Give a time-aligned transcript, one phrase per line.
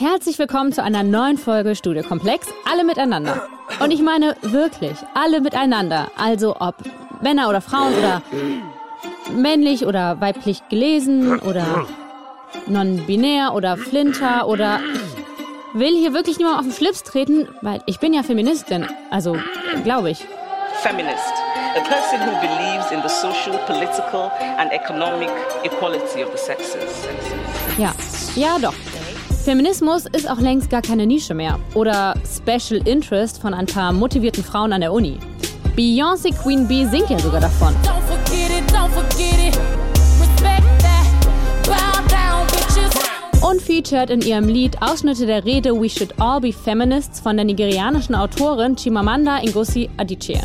[0.00, 3.46] Herzlich willkommen zu einer neuen Folge Studio Komplex, alle miteinander.
[3.80, 6.10] Und ich meine wirklich, alle miteinander.
[6.16, 6.76] Also ob
[7.20, 8.22] Männer oder Frauen oder
[9.30, 11.84] männlich oder weiblich gelesen oder
[12.66, 14.80] non-binär oder Flinter oder
[15.74, 18.86] ich will hier wirklich niemand auf den Schlips treten, weil ich bin ja Feministin.
[19.10, 19.36] Also,
[19.84, 20.24] glaube ich.
[20.80, 21.34] Feminist.
[21.76, 25.28] A person who believes in the social, political and economic
[25.62, 27.06] equality of the sexes.
[27.76, 27.92] Ja,
[28.34, 28.72] ja doch.
[29.44, 34.44] Feminismus ist auch längst gar keine Nische mehr oder Special Interest von ein paar motivierten
[34.44, 35.18] Frauen an der Uni.
[35.74, 37.74] Beyoncé Queen Bee singt ja sogar davon.
[43.40, 47.46] Und featured in ihrem Lied Ausschnitte der Rede We Should All Be Feminists von der
[47.46, 50.38] nigerianischen Autorin Chimamanda Ngozi Adichie.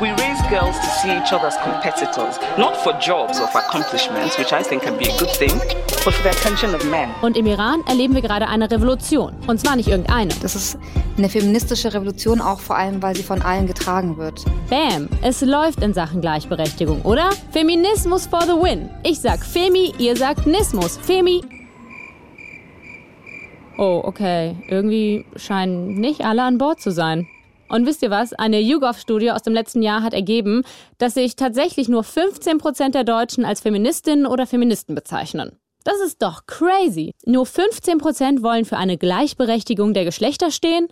[0.00, 4.38] We raise girls to see each other as competitors, not for jobs or for accomplishments,
[4.38, 5.58] which I think can be a good thing,
[6.04, 7.08] but for the attention of men.
[7.22, 9.34] Und im Iran erleben wir gerade eine Revolution.
[9.46, 10.34] Und zwar nicht irgendeine.
[10.42, 10.78] Das ist
[11.16, 14.44] eine feministische Revolution, auch vor allem, weil sie von allen getragen wird.
[14.68, 17.30] Bam, es läuft in Sachen Gleichberechtigung, oder?
[17.52, 18.90] Feminismus for the win.
[19.02, 20.98] Ich sag Femi, ihr sagt Nismus.
[20.98, 21.42] Femi.
[23.78, 24.56] Oh, okay.
[24.68, 27.26] Irgendwie scheinen nicht alle an Bord zu sein.
[27.68, 28.32] Und wisst ihr was?
[28.32, 30.62] Eine YouGov-Studie aus dem letzten Jahr hat ergeben,
[30.98, 35.58] dass sich tatsächlich nur 15 Prozent der Deutschen als Feministinnen oder Feministen bezeichnen.
[35.84, 37.12] Das ist doch crazy.
[37.24, 40.88] Nur 15 Prozent wollen für eine Gleichberechtigung der Geschlechter stehen.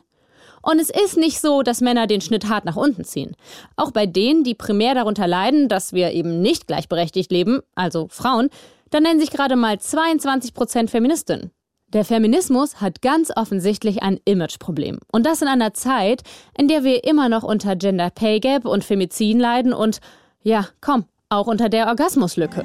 [0.62, 3.36] Und es ist nicht so, dass Männer den Schnitt hart nach unten ziehen.
[3.77, 8.48] Auch bei denen, die primär darunter leiden, dass wir eben nicht gleichberechtigt leben, also Frauen,
[8.91, 11.50] da nennen sich gerade mal 22 Prozent Feministinnen.
[11.95, 14.98] Der Feminismus hat ganz offensichtlich ein Imageproblem.
[15.12, 16.23] Und das in einer Zeit,
[16.59, 20.01] in der wir immer noch unter Gender Pay Gap und Femizin leiden und,
[20.42, 22.64] ja, komm, auch unter der Orgasmuslücke.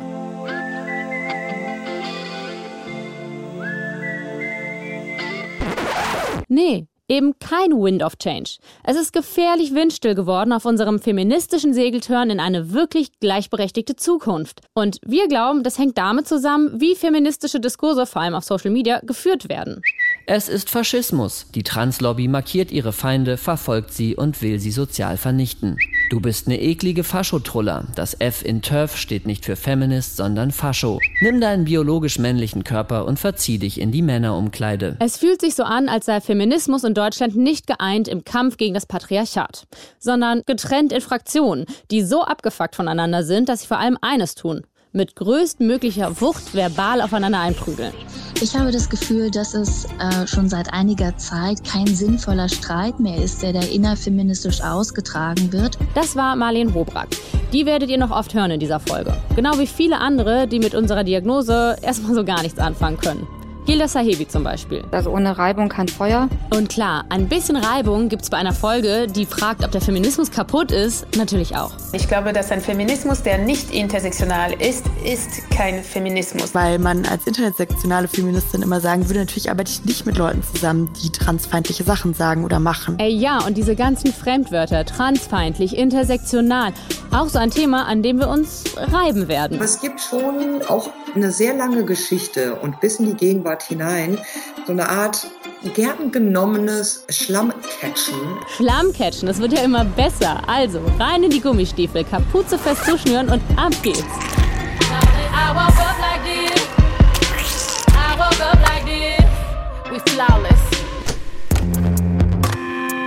[6.47, 8.57] Nee, Eben kein Wind of Change.
[8.83, 14.61] Es ist gefährlich windstill geworden auf unserem feministischen Segeltörn in eine wirklich gleichberechtigte Zukunft.
[14.75, 18.99] Und wir glauben, das hängt damit zusammen, wie feministische Diskurse, vor allem auf Social Media,
[18.99, 19.81] geführt werden.
[20.27, 21.47] Es ist Faschismus.
[21.55, 25.77] Die Translobby markiert ihre Feinde, verfolgt sie und will sie sozial vernichten.
[26.09, 27.86] Du bist eine eklige Faschotruller.
[27.93, 30.99] Das F in TERF steht nicht für Feminist, sondern Fascho.
[31.21, 34.97] Nimm deinen biologisch männlichen Körper und verzieh dich in die Männerumkleide.
[34.99, 38.73] Es fühlt sich so an, als sei Feminismus in Deutschland nicht geeint im Kampf gegen
[38.73, 39.67] das Patriarchat,
[39.99, 44.64] sondern getrennt in Fraktionen, die so abgefuckt voneinander sind, dass sie vor allem eines tun:
[44.92, 47.94] mit größtmöglicher Wucht verbal aufeinander einprügeln.
[48.42, 53.17] Ich habe das Gefühl, dass es äh, schon seit einiger Zeit kein sinnvoller Streit mehr
[53.17, 55.77] ist, der da innerfeministisch ausgetragen wird.
[55.94, 57.10] Das war Marlene Hobrack.
[57.52, 59.16] Die werdet ihr noch oft hören in dieser Folge.
[59.36, 63.27] Genau wie viele andere, die mit unserer Diagnose erstmal so gar nichts anfangen können.
[63.69, 64.83] Gilda Sahebi zum Beispiel.
[64.89, 66.27] Also ohne Reibung kein Feuer.
[66.49, 70.31] Und klar, ein bisschen Reibung gibt es bei einer Folge, die fragt, ob der Feminismus
[70.31, 71.69] kaputt ist, natürlich auch.
[71.93, 76.55] Ich glaube, dass ein Feminismus, der nicht intersektional ist, ist kein Feminismus.
[76.55, 80.91] Weil man als intersektionale Feministin immer sagen würde, natürlich arbeite ich nicht mit Leuten zusammen,
[81.03, 82.97] die transfeindliche Sachen sagen oder machen.
[82.97, 86.73] Ey ja, und diese ganzen Fremdwörter, transfeindlich, intersektional,
[87.11, 89.61] auch so ein Thema, an dem wir uns reiben werden.
[89.61, 94.17] Es gibt schon auch eine sehr lange Geschichte und bis in die Gegenwart Gegenwart hinein
[94.65, 95.27] so eine Art
[95.75, 98.15] gern genommenes Schlammcatchen.
[98.55, 100.42] Schlammcatchen, das wird ja immer besser.
[100.47, 104.03] Also rein in die Gummistiefel, Kapuze fest zuschnüren und ab geht's.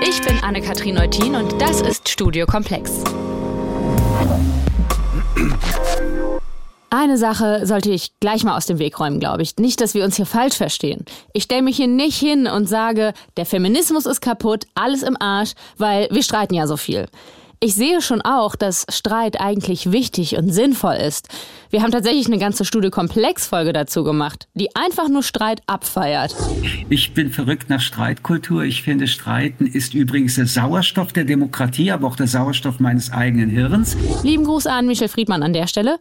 [0.04, 3.02] Ich bin Anne-Kathrin Neutin und das ist Studio Komplex.
[6.94, 9.56] Eine Sache sollte ich gleich mal aus dem Weg räumen, glaube ich.
[9.56, 11.06] Nicht, dass wir uns hier falsch verstehen.
[11.32, 15.52] Ich stelle mich hier nicht hin und sage, der Feminismus ist kaputt, alles im Arsch,
[15.78, 17.06] weil wir streiten ja so viel.
[17.60, 21.28] Ich sehe schon auch, dass Streit eigentlich wichtig und sinnvoll ist.
[21.70, 26.34] Wir haben tatsächlich eine ganze Studie Komplexfolge dazu gemacht, die einfach nur Streit abfeiert.
[26.90, 28.64] Ich bin verrückt nach Streitkultur.
[28.64, 33.48] Ich finde, Streiten ist übrigens der Sauerstoff der Demokratie, aber auch der Sauerstoff meines eigenen
[33.48, 33.96] Hirns.
[34.24, 35.98] Lieben Gruß an Michel Friedmann an der Stelle.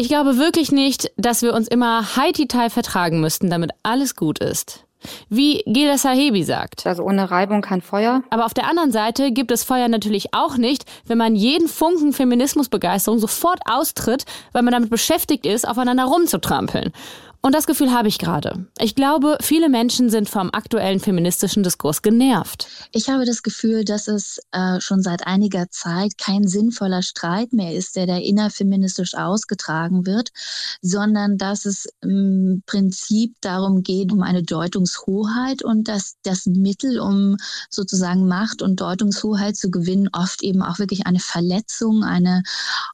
[0.00, 4.84] Ich glaube wirklich nicht, dass wir uns immer Haiti-Tai vertragen müssten, damit alles gut ist.
[5.28, 6.86] Wie Gilda Sahebi sagt.
[6.86, 8.22] Also ohne Reibung kein Feuer.
[8.30, 12.12] Aber auf der anderen Seite gibt es Feuer natürlich auch nicht, wenn man jeden Funken
[12.12, 16.92] Feminismusbegeisterung sofort austritt, weil man damit beschäftigt ist, aufeinander rumzutrampeln.
[17.40, 18.66] Und das Gefühl habe ich gerade.
[18.80, 22.66] Ich glaube, viele Menschen sind vom aktuellen feministischen Diskurs genervt.
[22.90, 27.74] Ich habe das Gefühl, dass es äh, schon seit einiger Zeit kein sinnvoller Streit mehr
[27.74, 30.30] ist, der da innerfeministisch ausgetragen wird,
[30.82, 37.36] sondern dass es im Prinzip darum geht, um eine Deutungshoheit und dass das Mittel, um
[37.70, 42.42] sozusagen Macht und Deutungshoheit zu gewinnen, oft eben auch wirklich eine Verletzung, eine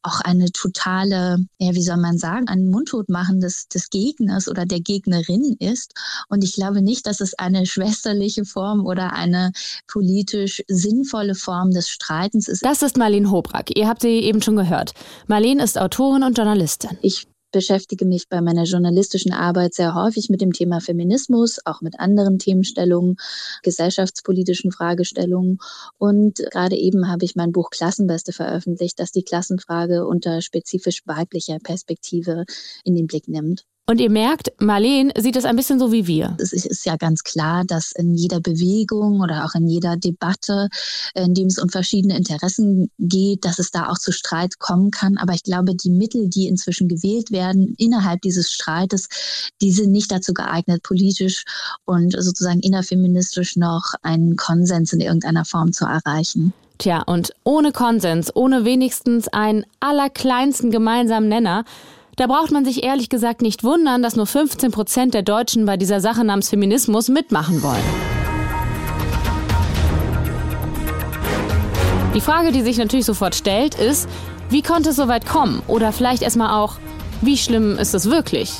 [0.02, 4.66] auch eine totale, ja, wie soll man sagen, ein Mundtotmachen des, des Gegners Gegners oder
[4.66, 5.92] der Gegnerin ist.
[6.28, 9.52] Und ich glaube nicht, dass es eine schwesterliche Form oder eine
[9.86, 12.64] politisch sinnvolle Form des Streitens ist.
[12.64, 13.76] Das ist Marlene Hobrack.
[13.76, 14.92] Ihr habt sie eben schon gehört.
[15.26, 16.98] Marlene ist Autorin und Journalistin.
[17.02, 22.00] Ich beschäftige mich bei meiner journalistischen Arbeit sehr häufig mit dem Thema Feminismus, auch mit
[22.00, 23.14] anderen Themenstellungen,
[23.62, 25.58] gesellschaftspolitischen Fragestellungen.
[25.96, 31.60] Und gerade eben habe ich mein Buch Klassenbeste veröffentlicht, das die Klassenfrage unter spezifisch weiblicher
[31.62, 32.44] Perspektive
[32.82, 33.66] in den Blick nimmt.
[33.86, 36.34] Und ihr merkt, Marleen sieht es ein bisschen so wie wir.
[36.40, 40.68] Es ist ja ganz klar, dass in jeder Bewegung oder auch in jeder Debatte,
[41.14, 45.18] in dem es um verschiedene Interessen geht, dass es da auch zu Streit kommen kann.
[45.18, 50.10] Aber ich glaube, die Mittel, die inzwischen gewählt werden innerhalb dieses Streites, die sind nicht
[50.10, 51.44] dazu geeignet, politisch
[51.84, 56.54] und sozusagen innerfeministisch noch einen Konsens in irgendeiner Form zu erreichen.
[56.78, 61.64] Tja, und ohne Konsens, ohne wenigstens einen allerkleinsten gemeinsamen Nenner,
[62.16, 65.76] da braucht man sich ehrlich gesagt nicht wundern, dass nur 15 Prozent der Deutschen bei
[65.76, 67.82] dieser Sache namens Feminismus mitmachen wollen.
[72.14, 74.08] Die Frage, die sich natürlich sofort stellt, ist,
[74.48, 75.62] wie konnte es so weit kommen?
[75.66, 76.76] Oder vielleicht erstmal auch,
[77.22, 78.52] wie schlimm ist es wirklich?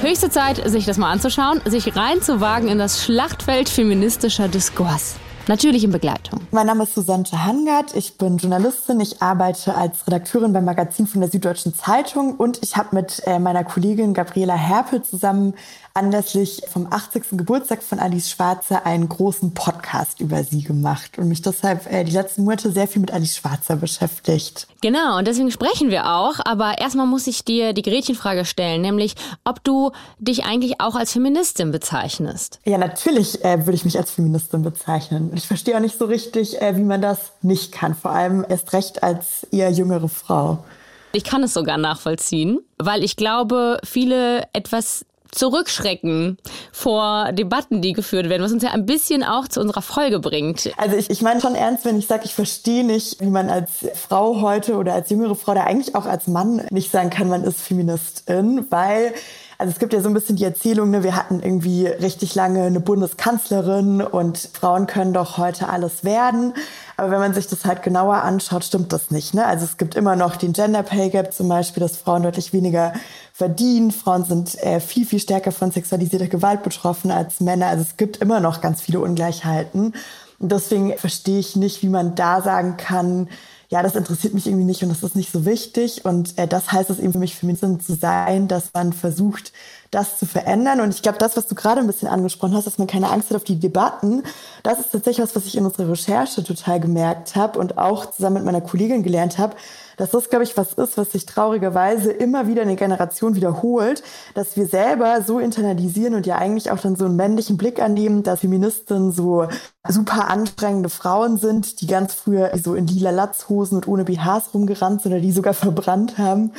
[0.00, 5.16] Höchste Zeit, sich das mal anzuschauen, sich reinzuwagen in das Schlachtfeld feministischer Diskurs.
[5.50, 6.42] Natürlich in Begleitung.
[6.52, 7.96] Mein Name ist Susanne Hangard.
[7.96, 9.00] Ich bin Journalistin.
[9.00, 13.40] Ich arbeite als Redakteurin beim Magazin von der Süddeutschen Zeitung und ich habe mit äh,
[13.40, 15.54] meiner Kollegin Gabriela Herpel zusammen
[16.00, 17.24] anlässlich vom 80.
[17.32, 22.12] Geburtstag von Alice Schwarzer einen großen Podcast über sie gemacht und mich deshalb äh, die
[22.12, 24.66] letzten Monate sehr viel mit Alice Schwarzer beschäftigt.
[24.80, 26.36] Genau, und deswegen sprechen wir auch.
[26.46, 29.14] Aber erstmal muss ich dir die Gretchenfrage stellen, nämlich
[29.44, 32.60] ob du dich eigentlich auch als Feministin bezeichnest.
[32.64, 35.32] Ja, natürlich äh, würde ich mich als Feministin bezeichnen.
[35.34, 38.72] Ich verstehe auch nicht so richtig, äh, wie man das nicht kann, vor allem erst
[38.72, 40.64] recht als eher jüngere Frau.
[41.12, 46.38] Ich kann es sogar nachvollziehen, weil ich glaube, viele etwas zurückschrecken
[46.72, 50.70] vor Debatten, die geführt werden, was uns ja ein bisschen auch zu unserer Folge bringt.
[50.76, 53.70] Also ich, ich meine schon ernst, wenn ich sage, ich verstehe nicht, wie man als
[53.94, 57.44] Frau heute oder als jüngere Frau, oder eigentlich auch als Mann nicht sagen kann, man
[57.44, 59.14] ist Feministin, weil
[59.60, 62.62] also es gibt ja so ein bisschen die Erzählung, ne, wir hatten irgendwie richtig lange
[62.62, 66.54] eine Bundeskanzlerin und Frauen können doch heute alles werden.
[66.96, 69.34] Aber wenn man sich das halt genauer anschaut, stimmt das nicht.
[69.34, 69.44] Ne?
[69.44, 72.94] Also es gibt immer noch den Gender Pay Gap zum Beispiel, dass Frauen deutlich weniger
[73.34, 73.90] verdienen.
[73.90, 77.66] Frauen sind äh, viel, viel stärker von sexualisierter Gewalt betroffen als Männer.
[77.66, 79.92] Also es gibt immer noch ganz viele Ungleichheiten.
[80.38, 83.28] Und deswegen verstehe ich nicht, wie man da sagen kann,
[83.70, 86.04] ja, das interessiert mich irgendwie nicht und das ist nicht so wichtig.
[86.04, 89.52] Und äh, das heißt es eben für mich, Feministin zu sein, dass man versucht,
[89.90, 90.80] das zu verändern.
[90.80, 93.30] Und ich glaube, das, was du gerade ein bisschen angesprochen hast, dass man keine Angst
[93.30, 94.22] hat auf die Debatten,
[94.62, 98.36] das ist tatsächlich was, was ich in unserer Recherche total gemerkt habe und auch zusammen
[98.36, 99.56] mit meiner Kollegin gelernt habe,
[99.96, 104.02] dass das, glaube ich, was ist, was sich traurigerweise immer wieder in der Generation wiederholt,
[104.34, 108.22] dass wir selber so internalisieren und ja eigentlich auch dann so einen männlichen Blick annehmen,
[108.22, 109.46] dass Feministinnen so
[109.86, 115.02] super anstrengende Frauen sind, die ganz früher so in lila Latzhosen und ohne BHs rumgerannt
[115.02, 116.52] sind oder die sogar verbrannt haben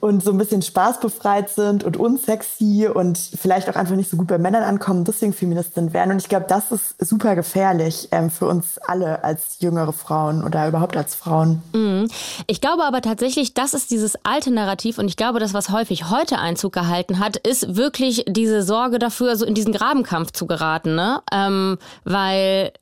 [0.00, 4.26] und so ein bisschen spaßbefreit sind und unsexy und vielleicht auch einfach nicht so gut
[4.26, 6.12] bei Männern ankommen, deswegen Feministin werden.
[6.12, 10.68] Und ich glaube, das ist super gefährlich ähm, für uns alle als jüngere Frauen oder
[10.68, 11.62] überhaupt als Frauen.
[11.72, 12.08] Mhm.
[12.46, 16.10] Ich glaube aber tatsächlich, das ist dieses alte Narrativ und ich glaube, das, was häufig
[16.10, 20.94] heute Einzug gehalten hat, ist wirklich diese Sorge dafür, so in diesen Grabenkampf zu geraten,
[20.94, 21.22] ne?
[21.32, 22.72] Ähm, weil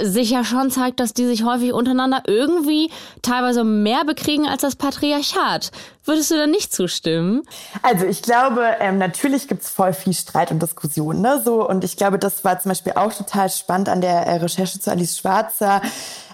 [0.00, 2.90] sich ja schon zeigt, dass die sich häufig untereinander irgendwie
[3.22, 5.70] teilweise mehr bekriegen als das Patriarchat.
[6.04, 7.42] Würdest du da nicht zustimmen?
[7.82, 11.20] Also ich glaube, ähm, natürlich gibt's voll viel Streit und Diskussion.
[11.20, 11.40] Ne?
[11.44, 14.80] So, und ich glaube, das war zum Beispiel auch total spannend an der äh, Recherche
[14.80, 15.82] zu Alice Schwarzer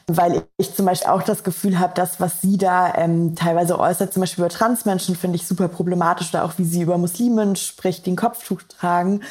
[0.06, 4.12] weil ich zum Beispiel auch das Gefühl habe, dass was sie da ähm, teilweise äußert,
[4.12, 8.04] zum Beispiel über Transmenschen, finde ich super problematisch oder auch wie sie über Muslimen spricht,
[8.04, 9.22] die ein Kopftuch tragen.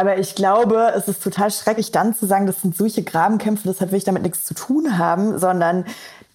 [0.00, 3.90] Aber ich glaube, es ist total schrecklich dann zu sagen, das sind solche Grabenkämpfe, deshalb
[3.90, 5.84] will ich damit nichts zu tun haben, sondern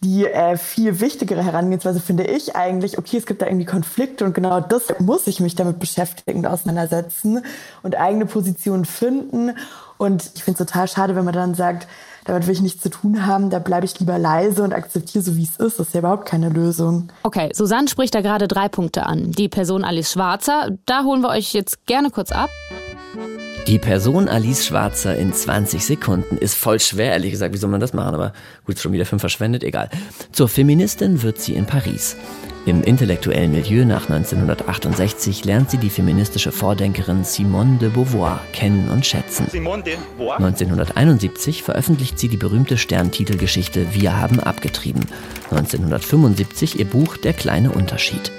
[0.04, 4.36] die äh, viel wichtigere Herangehensweise finde ich eigentlich, okay, es gibt da irgendwie Konflikte und
[4.36, 7.44] genau das muss ich mich damit beschäftigen und auseinandersetzen
[7.82, 9.56] und eigene Positionen finden
[9.98, 11.88] Und ich finde es total schade, wenn man dann sagt,
[12.26, 15.38] damit will ich nichts zu tun haben, da bleibe ich lieber leise und akzeptiere so,
[15.38, 15.80] wie es ist.
[15.80, 17.12] Das ist ja überhaupt keine Lösung.
[17.24, 19.32] Okay, Susanne spricht da gerade drei Punkte an.
[19.32, 22.52] Die Person Alice Schwarzer, da holen wir euch jetzt gerne kurz ab.
[23.68, 27.52] Die Person Alice Schwarzer in 20 Sekunden ist voll schwer, ehrlich gesagt.
[27.52, 28.14] Wie soll man das machen?
[28.14, 28.32] Aber
[28.64, 29.90] gut, schon wieder fünf verschwendet, egal.
[30.32, 32.16] Zur Feministin wird sie in Paris.
[32.66, 39.06] Im intellektuellen Milieu nach 1968 lernt sie die feministische Vordenkerin Simone de Beauvoir kennen und
[39.06, 39.46] schätzen.
[39.54, 45.06] 1971 veröffentlicht sie die berühmte Sterntitelgeschichte Wir haben abgetrieben.
[45.52, 48.32] 1975 ihr Buch Der kleine Unterschied.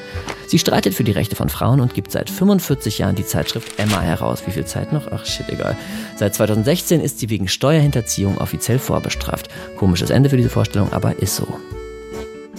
[0.49, 4.01] Sie streitet für die Rechte von Frauen und gibt seit 45 Jahren die Zeitschrift Emma
[4.01, 4.43] heraus.
[4.47, 5.07] Wie viel Zeit noch?
[5.13, 5.77] Ach shit, egal.
[6.17, 9.49] Seit 2016 ist sie wegen Steuerhinterziehung offiziell vorbestraft.
[9.77, 11.47] Komisches Ende für diese Vorstellung, aber ist so.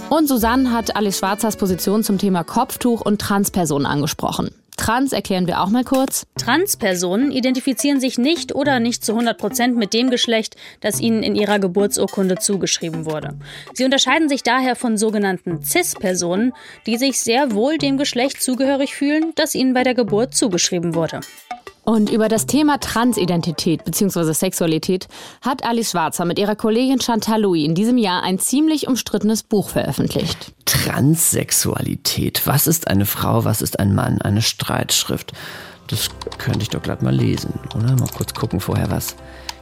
[0.09, 4.51] Und Susanne hat Alice Schwarzers Position zum Thema Kopftuch und Transpersonen angesprochen.
[4.77, 6.25] Trans erklären wir auch mal kurz.
[6.37, 11.35] Transpersonen identifizieren sich nicht oder nicht zu 100 Prozent mit dem Geschlecht, das ihnen in
[11.35, 13.37] ihrer Geburtsurkunde zugeschrieben wurde.
[13.73, 16.53] Sie unterscheiden sich daher von sogenannten Cis-Personen,
[16.85, 21.19] die sich sehr wohl dem Geschlecht zugehörig fühlen, das ihnen bei der Geburt zugeschrieben wurde.
[21.87, 24.33] Und über das Thema Transidentität bzw.
[24.33, 25.07] Sexualität
[25.41, 29.69] hat Alice Schwarzer mit ihrer Kollegin Chantal Louis in diesem Jahr ein ziemlich umstrittenes Buch
[29.69, 30.53] veröffentlicht.
[30.65, 32.45] Transsexualität.
[32.45, 34.21] Was ist eine Frau, was ist ein Mann?
[34.21, 35.31] Eine Streitschrift.
[35.87, 37.95] Das könnte ich doch glatt mal lesen, oder?
[37.95, 39.15] Mal kurz gucken vorher, was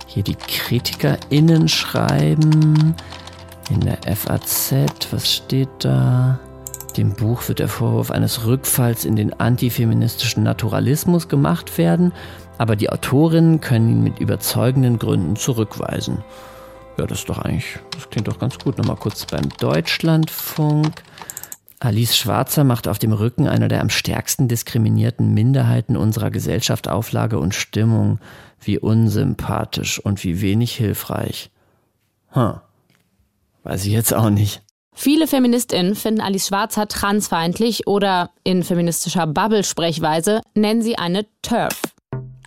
[0.07, 2.95] hier die KritikerInnen schreiben.
[3.69, 4.73] In der FAZ,
[5.11, 6.39] was steht da?
[6.97, 12.13] Dem Buch wird der Vorwurf eines Rückfalls in den antifeministischen Naturalismus gemacht werden,
[12.57, 16.23] aber die Autorinnen können ihn mit überzeugenden Gründen zurückweisen.
[16.97, 18.77] Ja, das ist doch eigentlich, das klingt doch ganz gut.
[18.77, 21.03] Nochmal kurz beim Deutschlandfunk.
[21.81, 27.39] Alice Schwarzer macht auf dem Rücken einer der am stärksten diskriminierten Minderheiten unserer Gesellschaft Auflage
[27.39, 28.19] und Stimmung.
[28.61, 31.51] Wie unsympathisch und wie wenig hilfreich.
[32.29, 32.53] Hm.
[33.63, 34.64] Weiß ich jetzt auch nicht.
[34.95, 41.81] Viele FeministInnen finden Alice Schwarzer transfeindlich oder in feministischer Bubble-Sprechweise nennen sie eine TERF.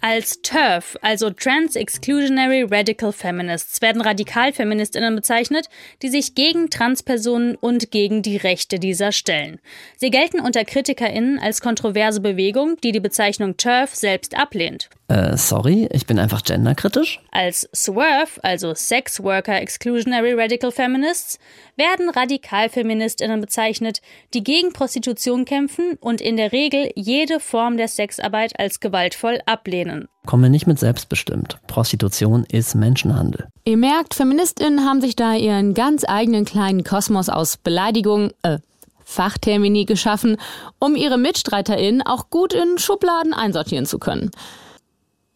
[0.01, 5.69] Als TERF, also Trans-Exclusionary Radical Feminists, werden Radikalfeministinnen bezeichnet,
[6.03, 9.61] die sich gegen Transpersonen und gegen die Rechte dieser stellen.
[9.97, 14.89] Sie gelten unter KritikerInnen als kontroverse Bewegung, die die Bezeichnung TERF selbst ablehnt.
[15.09, 17.21] Äh, sorry, ich bin einfach genderkritisch.
[17.31, 21.39] Als SWERF, also Sex Worker Exclusionary Radical Feminists,
[21.77, 24.03] werden Radikalfeministinnen bezeichnet,
[24.35, 30.09] die gegen Prostitution kämpfen und in der Regel jede Form der Sexarbeit als gewaltvoll ablehnen.
[30.27, 31.59] Kommen wir nicht mit selbstbestimmt.
[31.67, 33.49] Prostitution ist Menschenhandel.
[33.65, 38.59] Ihr merkt, Feministinnen haben sich da ihren ganz eigenen kleinen Kosmos aus Beleidigung, äh,
[39.07, 40.37] Fachtermini geschaffen,
[40.79, 44.31] um ihre MitstreiterInnen auch gut in Schubladen einsortieren zu können.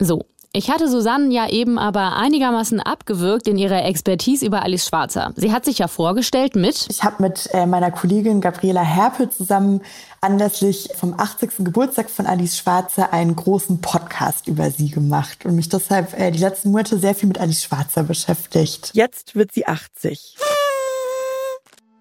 [0.02, 5.32] So, ich hatte Susanne ja eben aber einigermaßen abgewürgt in ihrer Expertise über Alice Schwarzer.
[5.36, 6.88] Sie hat sich ja vorgestellt mit.
[6.90, 9.80] Ich habe mit äh, meiner Kollegin Gabriela Herpel zusammen
[10.20, 11.64] anlässlich vom 80.
[11.64, 16.40] Geburtstag von Alice Schwarzer einen großen Podcast über sie gemacht und mich deshalb äh, die
[16.40, 18.90] letzten Monate sehr viel mit Alice Schwarzer beschäftigt.
[18.94, 20.36] Jetzt wird sie 80.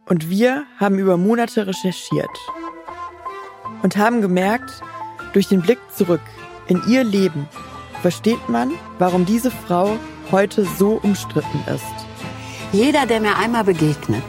[0.09, 2.35] Und wir haben über Monate recherchiert
[3.83, 4.81] und haben gemerkt,
[5.33, 6.21] durch den Blick zurück
[6.67, 7.47] in ihr Leben
[8.01, 9.97] versteht man, warum diese Frau
[10.31, 11.83] heute so umstritten ist.
[12.71, 14.23] Jeder, der mir einmal begegnet,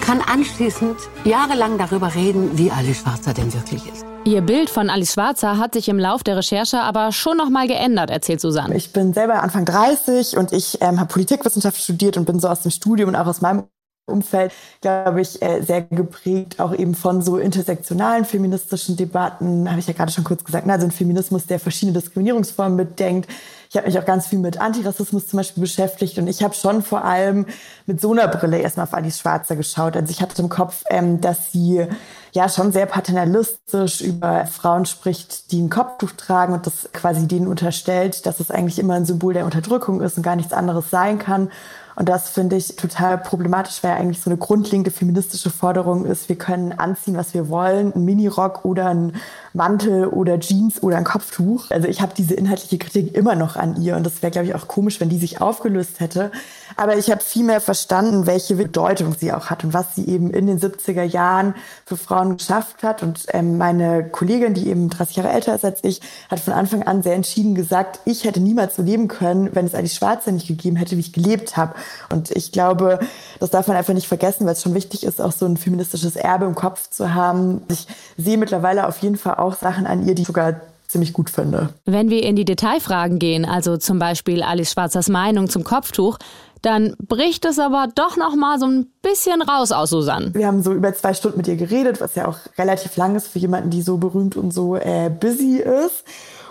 [0.00, 4.04] kann anschließend jahrelang darüber reden, wie Alice Schwarzer denn wirklich ist.
[4.24, 7.66] Ihr Bild von Alice Schwarzer hat sich im Lauf der Recherche aber schon noch mal
[7.66, 8.74] geändert, erzählt Susanne.
[8.76, 12.62] Ich bin selber Anfang 30 und ich ähm, habe Politikwissenschaft studiert und bin so aus
[12.62, 13.64] dem Studium und auch aus meinem
[14.08, 19.86] Umfeld, glaube ich, äh, sehr geprägt, auch eben von so intersektionalen feministischen Debatten, habe ich
[19.86, 20.72] ja gerade schon kurz gesagt, ne?
[20.72, 23.28] also ein Feminismus, der verschiedene Diskriminierungsformen mitdenkt.
[23.70, 26.82] Ich habe mich auch ganz viel mit Antirassismus zum Beispiel beschäftigt und ich habe schon
[26.82, 27.44] vor allem
[27.84, 29.94] mit so einer Brille erstmal auf Alice Schwarzer geschaut.
[29.94, 31.86] Also ich hatte im Kopf, ähm, dass sie
[32.32, 37.46] ja schon sehr paternalistisch über Frauen spricht, die ein Kopftuch tragen und das quasi denen
[37.46, 41.18] unterstellt, dass es eigentlich immer ein Symbol der Unterdrückung ist und gar nichts anderes sein
[41.18, 41.50] kann.
[41.98, 46.36] Und das finde ich total problematisch, weil eigentlich so eine grundlegende feministische Forderung ist, wir
[46.36, 49.16] können anziehen, was wir wollen, ein Minirock oder ein
[49.52, 51.72] Mantel oder Jeans oder ein Kopftuch.
[51.72, 54.54] Also ich habe diese inhaltliche Kritik immer noch an ihr und das wäre, glaube ich,
[54.54, 56.30] auch komisch, wenn die sich aufgelöst hätte.
[56.76, 60.30] Aber ich habe viel mehr verstanden, welche Bedeutung sie auch hat und was sie eben
[60.30, 63.02] in den 70er Jahren für Frauen geschafft hat.
[63.02, 66.00] Und ähm, meine Kollegin, die eben 30 Jahre älter ist als ich,
[66.30, 69.74] hat von Anfang an sehr entschieden gesagt, ich hätte niemals so leben können, wenn es
[69.74, 71.74] Alice Schwarze nicht gegeben hätte, wie ich gelebt habe.
[72.10, 72.98] Und ich glaube,
[73.40, 76.16] das darf man einfach nicht vergessen, weil es schon wichtig ist, auch so ein feministisches
[76.16, 77.62] Erbe im Kopf zu haben.
[77.68, 81.68] Ich sehe mittlerweile auf jeden Fall auch Sachen an ihr, die sogar ziemlich gut finde.
[81.84, 86.18] Wenn wir in die Detailfragen gehen, also zum Beispiel Alice Schwarzers Meinung zum Kopftuch,
[86.62, 90.34] dann bricht es aber doch noch mal so ein bisschen raus aus Susanne.
[90.34, 93.28] Wir haben so über zwei Stunden mit ihr geredet, was ja auch relativ lang ist
[93.28, 96.04] für jemanden, die so berühmt und so äh, busy ist.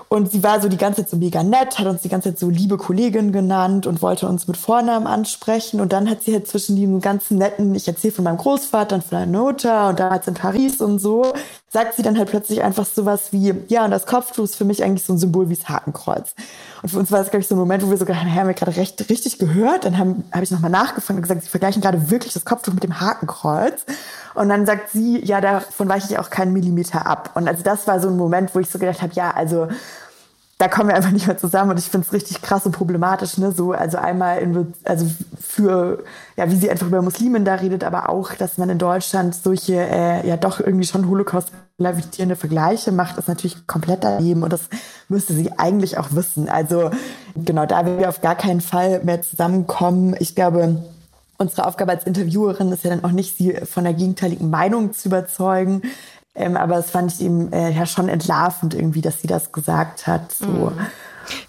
[0.09, 2.39] Und sie war so die ganze Zeit so mega nett, hat uns die ganze Zeit
[2.39, 5.81] so liebe Kollegin genannt und wollte uns mit Vornamen ansprechen.
[5.81, 9.03] Und dann hat sie halt zwischen diesem ganzen netten, ich erzähle von meinem Großvater und
[9.03, 11.33] von einer Mutter und damals in Paris und so,
[11.69, 14.83] sagt sie dann halt plötzlich einfach sowas wie, ja, und das Kopftuch ist für mich
[14.83, 16.33] eigentlich so ein Symbol wie das Hakenkreuz.
[16.81, 18.53] Und für uns war das, glaube ich, so ein Moment, wo wir sogar, haben wir
[18.53, 19.83] gerade recht, richtig gehört.
[19.83, 22.83] Dann habe hab ich nochmal nachgefragt und gesagt, sie vergleichen gerade wirklich das Kopftuch mit
[22.83, 23.85] dem Hakenkreuz.
[24.33, 27.31] Und dann sagt sie, ja, davon weiche ich auch keinen Millimeter ab.
[27.35, 29.67] Und also das war so ein Moment, wo ich so gedacht habe, ja, also
[30.59, 33.37] da kommen wir einfach nicht mehr zusammen und ich finde es richtig krass und problematisch,
[33.37, 33.51] ne?
[33.51, 35.05] So, also einmal in, also
[35.39, 36.03] für,
[36.35, 39.75] ja, wie sie einfach über Muslimen da redet, aber auch, dass man in Deutschland solche,
[39.75, 44.61] äh, ja, doch irgendwie schon Holocaust levitierende Vergleiche macht, ist natürlich komplett daneben und das
[45.09, 46.49] müsste sie eigentlich auch wissen.
[46.49, 46.89] Also,
[47.35, 50.15] genau, da werden wir auf gar keinen Fall mehr zusammenkommen.
[50.19, 50.83] Ich glaube,
[51.37, 55.09] unsere Aufgabe als Interviewerin ist ja dann auch nicht, sie von der gegenteiligen Meinung zu
[55.09, 55.83] überzeugen,
[56.37, 60.07] ähm, aber es fand ich ihm äh, ja schon entlarvend irgendwie, dass sie das gesagt
[60.07, 60.31] hat.
[60.31, 60.45] So.
[60.45, 60.79] Mhm.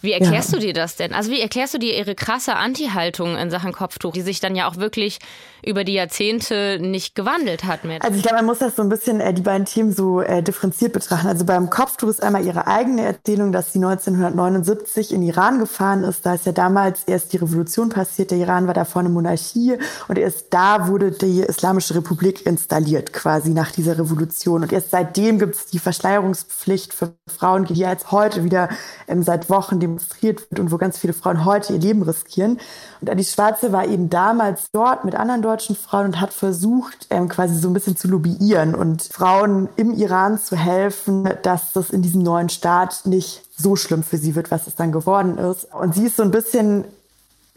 [0.01, 0.59] Wie erklärst ja.
[0.59, 1.13] du dir das denn?
[1.13, 4.69] Also wie erklärst du dir ihre krasse Anti-Haltung in Sachen Kopftuch, die sich dann ja
[4.69, 5.19] auch wirklich
[5.65, 8.03] über die Jahrzehnte nicht gewandelt hat mit?
[8.03, 10.43] Also ich glaube, man muss das so ein bisschen äh, die beiden Themen so äh,
[10.43, 11.27] differenziert betrachten.
[11.27, 16.25] Also beim Kopftuch ist einmal ihre eigene Erzählung, dass sie 1979 in Iran gefahren ist.
[16.25, 18.31] Da ist ja damals erst die Revolution passiert.
[18.31, 23.51] Der Iran war davor eine Monarchie und erst da wurde die Islamische Republik installiert, quasi
[23.51, 24.63] nach dieser Revolution.
[24.63, 28.69] Und erst seitdem gibt es die Verschleierungspflicht für Frauen, die jetzt heute wieder
[29.07, 32.59] ähm, seit Wochen Wochen demonstriert wird und wo ganz viele Frauen heute ihr Leben riskieren.
[33.01, 37.29] Und Alice Schwarze war eben damals dort mit anderen deutschen Frauen und hat versucht, ähm,
[37.29, 42.03] quasi so ein bisschen zu lobbyieren und Frauen im Iran zu helfen, dass das in
[42.03, 45.67] diesem neuen Staat nicht so schlimm für sie wird, was es dann geworden ist.
[45.75, 46.85] Und sie ist so ein bisschen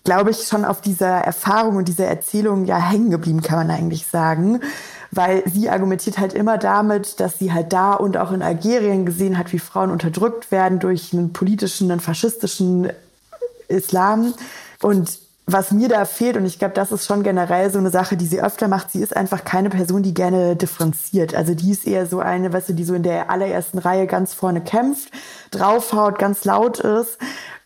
[0.04, 4.08] glaube ich, schon auf dieser Erfahrung und dieser Erzählung ja hängen geblieben, kann man eigentlich
[4.08, 4.60] sagen
[5.12, 9.38] weil sie argumentiert halt immer damit, dass sie halt da und auch in Algerien gesehen
[9.38, 12.90] hat, wie Frauen unterdrückt werden durch einen politischen, einen faschistischen
[13.68, 14.34] Islam.
[14.82, 18.16] Und was mir da fehlt, und ich glaube, das ist schon generell so eine Sache,
[18.16, 21.36] die sie öfter macht, sie ist einfach keine Person, die gerne differenziert.
[21.36, 24.34] Also die ist eher so eine, weißt du, die so in der allerersten Reihe ganz
[24.34, 25.12] vorne kämpft,
[25.52, 27.18] draufhaut, ganz laut ist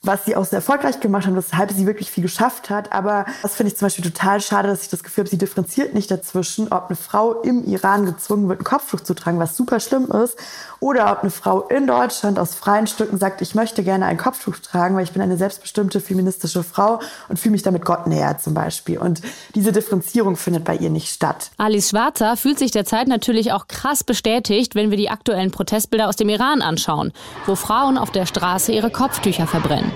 [0.06, 2.92] was sie auch sehr erfolgreich gemacht haben, weshalb sie wirklich viel geschafft hat.
[2.92, 5.94] Aber das finde ich zum Beispiel total schade, dass ich das Gefühl habe, sie differenziert
[5.94, 9.80] nicht dazwischen, ob eine Frau im Iran gezwungen wird, ein Kopftuch zu tragen, was super
[9.80, 10.38] schlimm ist,
[10.80, 14.58] oder ob eine Frau in Deutschland aus freien Stücken sagt, ich möchte gerne ein Kopftuch
[14.58, 17.00] tragen, weil ich bin eine selbstbestimmte feministische Frau
[17.30, 18.98] und fühle mich damit Gott näher zum Beispiel.
[18.98, 19.22] Und
[19.56, 21.52] diese Differenzierung findet bei ihr nicht statt.
[21.58, 26.16] Alice Schwarzer fühlt sich derzeit natürlich auch krass bestätigt, wenn wir die aktuellen Protestbilder aus
[26.16, 27.14] dem Iran anschauen,
[27.46, 29.92] wo Frauen auf der Straße ihre Kopftücher verbrennen.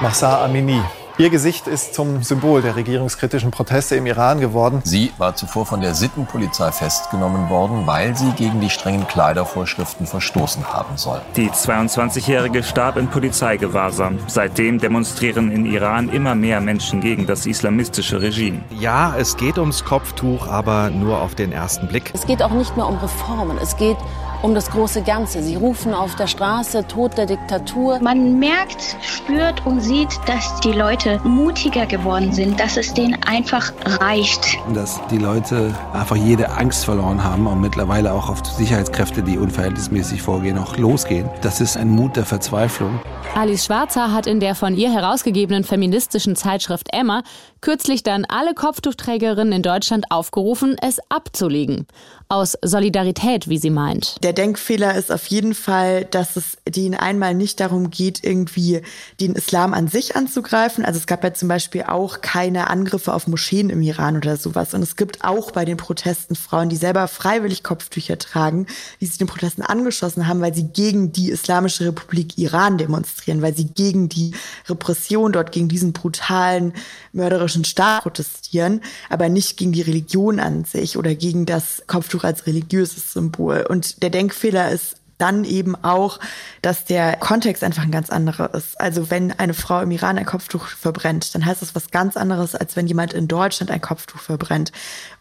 [0.00, 0.80] Mahsa Amini.
[1.18, 4.80] Ihr Gesicht ist zum Symbol der regierungskritischen Proteste im Iran geworden.
[4.82, 10.72] Sie war zuvor von der Sittenpolizei festgenommen worden, weil sie gegen die strengen Kleidervorschriften verstoßen
[10.72, 11.20] haben soll.
[11.36, 14.20] Die 22-Jährige starb in Polizeigewahrsam.
[14.26, 18.62] Seitdem demonstrieren in Iran immer mehr Menschen gegen das islamistische Regime.
[18.80, 22.10] Ja, es geht ums Kopftuch, aber nur auf den ersten Blick.
[22.14, 23.58] Es geht auch nicht mehr um Reformen.
[23.58, 23.98] Es geht
[24.42, 25.42] um das große Ganze.
[25.42, 28.00] Sie rufen auf der Straße Tod der Diktatur.
[28.00, 33.72] Man merkt, spürt und sieht, dass die Leute mutiger geworden sind, dass es denen einfach
[34.00, 34.58] reicht.
[34.74, 40.22] Dass die Leute einfach jede Angst verloren haben und mittlerweile auch auf Sicherheitskräfte, die unverhältnismäßig
[40.22, 41.28] vorgehen, auch losgehen.
[41.40, 43.00] Das ist ein Mut der Verzweiflung.
[43.34, 47.22] Alice Schwarzer hat in der von ihr herausgegebenen feministischen Zeitschrift Emma
[47.62, 51.86] kürzlich dann alle Kopftuchträgerinnen in Deutschland aufgerufen, es abzulegen.
[52.28, 54.16] Aus Solidarität, wie sie meint.
[54.22, 58.80] Der Denkfehler ist auf jeden Fall, dass es denen einmal nicht darum geht, irgendwie
[59.20, 60.84] den Islam an sich anzugreifen.
[60.84, 64.74] Also es gab ja zum Beispiel auch keine Angriffe auf Moscheen im Iran oder sowas.
[64.74, 68.66] Und es gibt auch bei den Protesten Frauen, die selber freiwillig Kopftücher tragen,
[69.00, 73.56] die sich den Protesten angeschossen haben, weil sie gegen die Islamische Republik Iran demonstrieren, weil
[73.56, 74.32] sie gegen die
[74.68, 76.72] Repression dort, gegen diesen brutalen,
[77.12, 82.24] mörderischen Staat protestieren, aber nicht gegen die Religion an sich oder gegen das Kopftuch Kopftuch
[82.24, 83.66] als religiöses Symbol.
[83.68, 86.18] Und der Denkfehler ist dann eben auch,
[86.60, 88.80] dass der Kontext einfach ein ganz anderer ist.
[88.80, 92.54] Also wenn eine Frau im Iran ein Kopftuch verbrennt, dann heißt das was ganz anderes,
[92.56, 94.72] als wenn jemand in Deutschland ein Kopftuch verbrennt,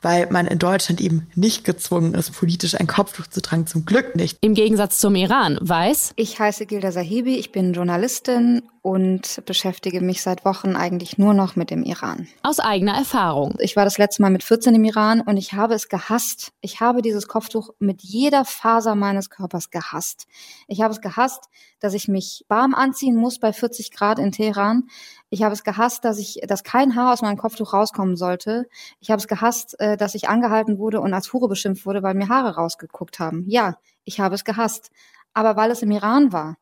[0.01, 4.15] weil man in Deutschland eben nicht gezwungen ist, politisch ein Kopftuch zu tragen, zum Glück
[4.15, 4.39] nicht.
[4.41, 6.13] Im Gegensatz zum Iran weiß.
[6.15, 11.55] Ich heiße Gilda Sahibi, ich bin Journalistin und beschäftige mich seit Wochen eigentlich nur noch
[11.55, 12.27] mit dem Iran.
[12.41, 13.55] Aus eigener Erfahrung.
[13.59, 16.51] Ich war das letzte Mal mit 14 im Iran und ich habe es gehasst.
[16.61, 20.27] Ich habe dieses Kopftuch mit jeder Faser meines Körpers gehasst.
[20.67, 21.45] Ich habe es gehasst,
[21.79, 24.87] dass ich mich warm anziehen muss bei 40 Grad in Teheran.
[25.29, 28.67] Ich habe es gehasst, dass ich, dass kein Haar aus meinem Kopftuch rauskommen sollte.
[28.99, 32.15] Ich habe es gehasst, äh, dass ich angehalten wurde und als Hure beschimpft wurde, weil
[32.15, 33.45] mir Haare rausgeguckt haben.
[33.47, 34.89] Ja, ich habe es gehasst.
[35.33, 36.57] Aber weil es im Iran war,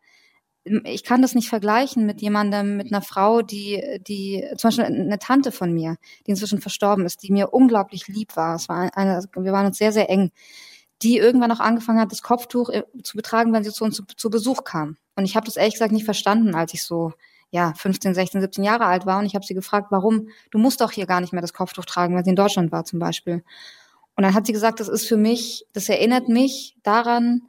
[0.63, 5.19] ich kann das nicht vergleichen mit jemandem, mit einer Frau, die, die, zum Beispiel eine
[5.19, 5.95] Tante von mir,
[6.25, 8.55] die inzwischen verstorben ist, die mir unglaublich lieb war.
[8.55, 10.31] Es war eine, wir waren uns sehr, sehr eng,
[11.01, 14.03] die irgendwann auch angefangen hat, das Kopftuch äh, zu betragen, wenn sie zu uns zu,
[14.05, 14.97] zu Besuch kam.
[15.15, 17.13] Und ich habe das ehrlich gesagt nicht verstanden, als ich so
[17.51, 19.19] ja 15, 16, 17 Jahre alt war.
[19.19, 20.29] Und ich habe sie gefragt, warum?
[20.51, 22.85] Du musst doch hier gar nicht mehr das Kopftuch tragen, weil sie in Deutschland war
[22.85, 23.43] zum Beispiel.
[24.15, 27.43] Und dann hat sie gesagt, das ist für mich, das erinnert mich daran,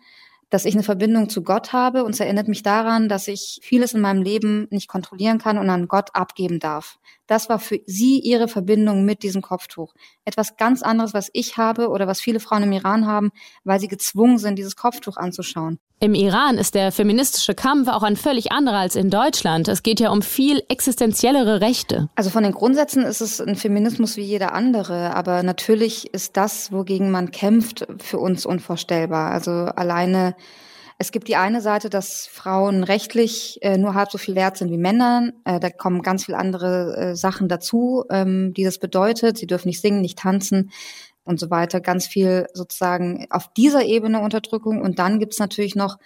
[0.50, 3.94] dass ich eine Verbindung zu Gott habe und es erinnert mich daran, dass ich vieles
[3.94, 6.98] in meinem Leben nicht kontrollieren kann und an Gott abgeben darf.
[7.26, 9.94] Das war für sie ihre Verbindung mit diesem Kopftuch.
[10.24, 13.30] Etwas ganz anderes, was ich habe oder was viele Frauen im Iran haben,
[13.62, 15.78] weil sie gezwungen sind, dieses Kopftuch anzuschauen.
[16.02, 19.68] Im Iran ist der feministische Kampf auch ein völlig anderer als in Deutschland.
[19.68, 22.08] Es geht ja um viel existenziellere Rechte.
[22.14, 26.72] Also von den Grundsätzen ist es ein Feminismus wie jeder andere, aber natürlich ist das,
[26.72, 29.30] wogegen man kämpft, für uns unvorstellbar.
[29.30, 30.34] Also alleine
[31.00, 34.70] es gibt die eine Seite, dass Frauen rechtlich äh, nur halb so viel wert sind
[34.70, 35.32] wie Männer.
[35.46, 39.38] Äh, da kommen ganz viele andere äh, Sachen dazu, ähm, die das bedeutet.
[39.38, 40.70] Sie dürfen nicht singen, nicht tanzen
[41.24, 41.80] und so weiter.
[41.80, 44.82] Ganz viel sozusagen auf dieser Ebene Unterdrückung.
[44.82, 45.96] Und dann gibt's natürlich noch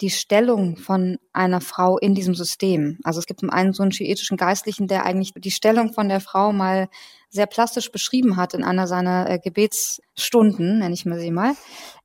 [0.00, 2.98] die Stellung von einer Frau in diesem System.
[3.04, 6.52] Also es gibt einen so einen schiitischen Geistlichen, der eigentlich die Stellung von der Frau
[6.52, 6.88] mal
[7.34, 11.54] sehr plastisch beschrieben hat in einer seiner äh, Gebetsstunden, nenne ich mal sie mal.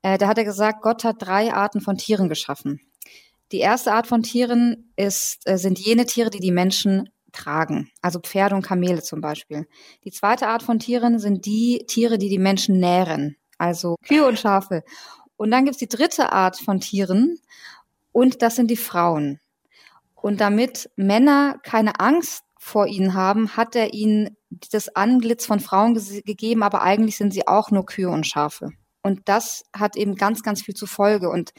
[0.02, 2.82] Äh, da hat er gesagt, Gott hat drei Arten von Tieren geschaffen.
[3.52, 8.20] Die erste Art von Tieren ist, äh, sind jene Tiere, die die Menschen tragen, also
[8.20, 9.68] Pferde und Kamele zum Beispiel.
[10.04, 14.40] Die zweite Art von Tieren sind die Tiere, die die Menschen nähren, also Kühe und
[14.40, 14.84] Schafe.
[15.38, 17.40] Und dann gibt's die dritte Art von Tieren
[18.12, 19.40] und das sind die Frauen.
[20.16, 24.38] Und damit Männer keine Angst vor ihnen haben, hat er ihnen
[24.72, 28.72] das Anglitz von Frauen ge gegeben, aber eigentlich sind sie auch nur Kühe und Schafe.
[29.02, 31.30] Und das hat eben ganz, ganz viel zur Folge.
[31.30, 31.52] Und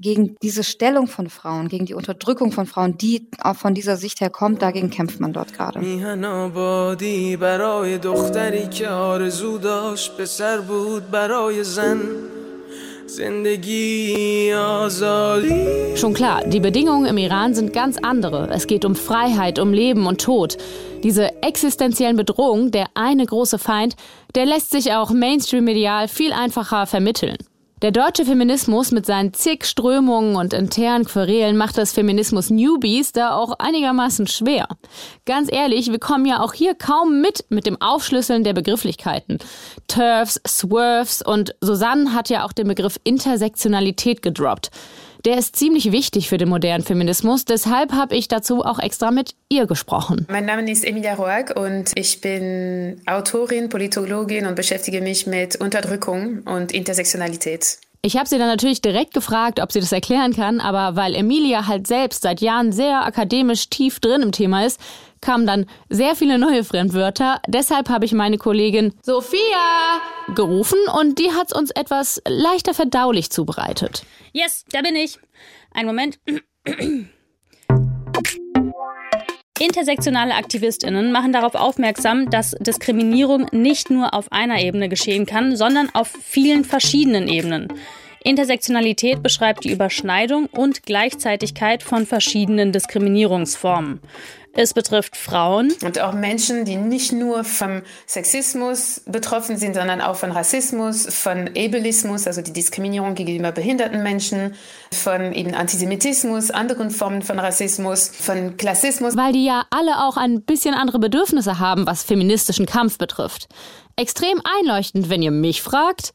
[0.00, 4.20] gegen diese Stellung von Frauen, gegen die Unterdrückung von Frauen, die auch von dieser Sicht
[4.20, 5.80] her kommt, dagegen kämpft man dort gerade.
[15.96, 18.50] Schon klar, die Bedingungen im Iran sind ganz andere.
[18.52, 20.58] Es geht um Freiheit, um Leben und Tod.
[21.02, 23.96] Diese existenziellen Bedrohungen, der eine große Feind,
[24.34, 27.38] der lässt sich auch Mainstream-medial viel einfacher vermitteln.
[27.80, 33.36] Der deutsche Feminismus mit seinen zig Strömungen und internen Querelen macht das Feminismus Newbies da
[33.36, 34.66] auch einigermaßen schwer.
[35.26, 39.38] Ganz ehrlich, wir kommen ja auch hier kaum mit mit dem Aufschlüsseln der Begrifflichkeiten.
[39.86, 44.72] Turfs, Swerves und Susanne hat ja auch den Begriff Intersektionalität gedroppt.
[45.24, 47.44] Der ist ziemlich wichtig für den modernen Feminismus.
[47.44, 50.26] Deshalb habe ich dazu auch extra mit ihr gesprochen.
[50.30, 56.42] Mein Name ist Emilia Roag und ich bin Autorin, Politologin und beschäftige mich mit Unterdrückung
[56.44, 57.78] und Intersektionalität.
[58.00, 61.66] Ich habe sie dann natürlich direkt gefragt, ob sie das erklären kann, aber weil Emilia
[61.66, 64.80] halt selbst seit Jahren sehr akademisch tief drin im Thema ist,
[65.20, 67.40] kamen dann sehr viele neue Fremdwörter.
[67.46, 70.00] Deshalb habe ich meine Kollegin Sophia
[70.34, 74.04] gerufen und die hat uns etwas leichter verdaulich zubereitet.
[74.32, 75.18] Yes, da bin ich.
[75.72, 76.18] Ein Moment.
[79.58, 85.90] Intersektionale Aktivistinnen machen darauf aufmerksam, dass Diskriminierung nicht nur auf einer Ebene geschehen kann, sondern
[85.94, 87.68] auf vielen verschiedenen Ebenen.
[88.22, 94.00] Intersektionalität beschreibt die Überschneidung und Gleichzeitigkeit von verschiedenen Diskriminierungsformen.
[94.52, 95.72] Es betrifft Frauen.
[95.84, 101.48] Und auch Menschen, die nicht nur vom Sexismus betroffen sind, sondern auch von Rassismus, von
[101.48, 104.54] Ableismus, also die Diskriminierung gegenüber behinderten Menschen,
[104.92, 109.16] von eben Antisemitismus, anderen Formen von Rassismus, von Klassismus.
[109.16, 113.48] Weil die ja alle auch ein bisschen andere Bedürfnisse haben, was feministischen Kampf betrifft.
[113.96, 116.12] Extrem einleuchtend, wenn ihr mich fragt.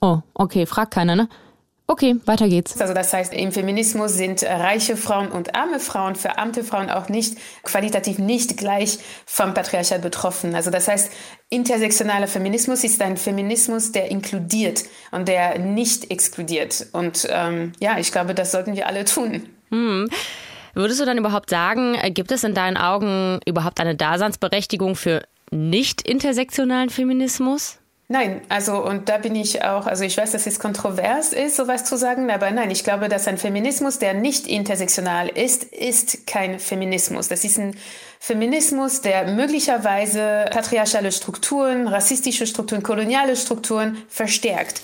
[0.00, 1.28] Oh, okay, fragt keiner, ne?
[1.90, 2.78] Okay, weiter geht's.
[2.78, 7.38] Also das heißt, im Feminismus sind reiche Frauen und arme Frauen, verarmte Frauen auch nicht
[7.62, 10.54] qualitativ nicht gleich vom Patriarchat betroffen.
[10.54, 11.10] Also das heißt,
[11.48, 16.88] intersektionaler Feminismus ist ein Feminismus, der inkludiert und der nicht exkludiert.
[16.92, 19.48] Und ähm, ja, ich glaube, das sollten wir alle tun.
[19.70, 20.10] Hm.
[20.74, 26.02] Würdest du dann überhaupt sagen, gibt es in deinen Augen überhaupt eine Daseinsberechtigung für nicht
[26.02, 27.78] intersektionalen Feminismus?
[28.10, 31.84] Nein, also und da bin ich auch, also ich weiß, dass es kontrovers ist, sowas
[31.84, 36.58] zu sagen, aber nein, ich glaube, dass ein Feminismus, der nicht intersektional ist, ist kein
[36.58, 37.28] Feminismus.
[37.28, 37.76] Das ist ein
[38.18, 44.80] Feminismus, der möglicherweise patriarchale Strukturen, rassistische Strukturen, koloniale Strukturen verstärkt.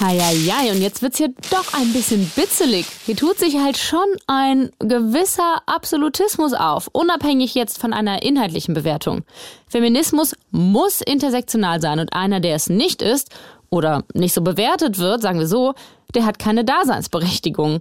[0.00, 2.86] Heieiei, und jetzt wird's hier doch ein bisschen bitzelig.
[3.06, 9.22] Hier tut sich halt schon ein gewisser Absolutismus auf, unabhängig jetzt von einer inhaltlichen Bewertung.
[9.68, 13.30] Feminismus muss intersektional sein und einer, der es nicht ist
[13.70, 15.74] oder nicht so bewertet wird, sagen wir so,
[16.14, 17.80] der hat keine Daseinsberechtigung.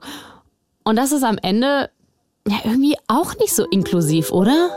[0.83, 1.89] Und das ist am Ende
[2.47, 4.69] ja irgendwie auch nicht so inklusiv, oder?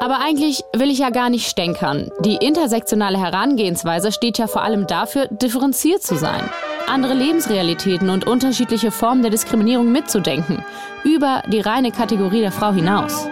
[0.00, 2.10] Aber eigentlich will ich ja gar nicht stänkern.
[2.20, 6.48] Die intersektionale Herangehensweise steht ja vor allem dafür, differenziert zu sein.
[6.88, 10.64] Andere Lebensrealitäten und unterschiedliche Formen der Diskriminierung mitzudenken.
[11.04, 13.26] Über die reine Kategorie der Frau hinaus.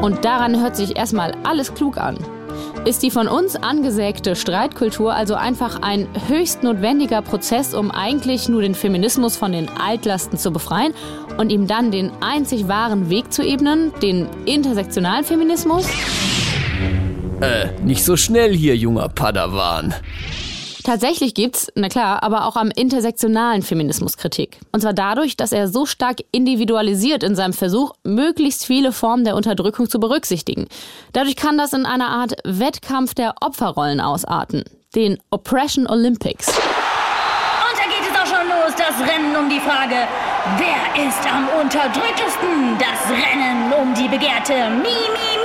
[0.00, 2.16] Und daran hört sich erstmal alles klug an.
[2.84, 8.60] Ist die von uns angesägte Streitkultur also einfach ein höchst notwendiger Prozess, um eigentlich nur
[8.60, 10.92] den Feminismus von den Altlasten zu befreien
[11.38, 15.86] und ihm dann den einzig wahren Weg zu ebnen, den intersektionalen Feminismus?
[17.40, 19.94] Äh, nicht so schnell hier, junger Padawan.
[20.84, 24.58] Tatsächlich gibt's, na klar, aber auch am intersektionalen Feminismus Kritik.
[24.70, 29.34] Und zwar dadurch, dass er so stark individualisiert in seinem Versuch, möglichst viele Formen der
[29.34, 30.68] Unterdrückung zu berücksichtigen.
[31.14, 34.64] Dadurch kann das in einer Art Wettkampf der Opferrollen ausarten.
[34.94, 36.48] Den Oppression Olympics.
[36.48, 36.56] Und
[37.78, 40.06] da geht es auch schon los, das Rennen um die Frage,
[40.58, 42.76] wer ist am unterdrücktesten?
[42.78, 45.43] Das Rennen um die begehrte Mi-Mi-Mi-Medaille.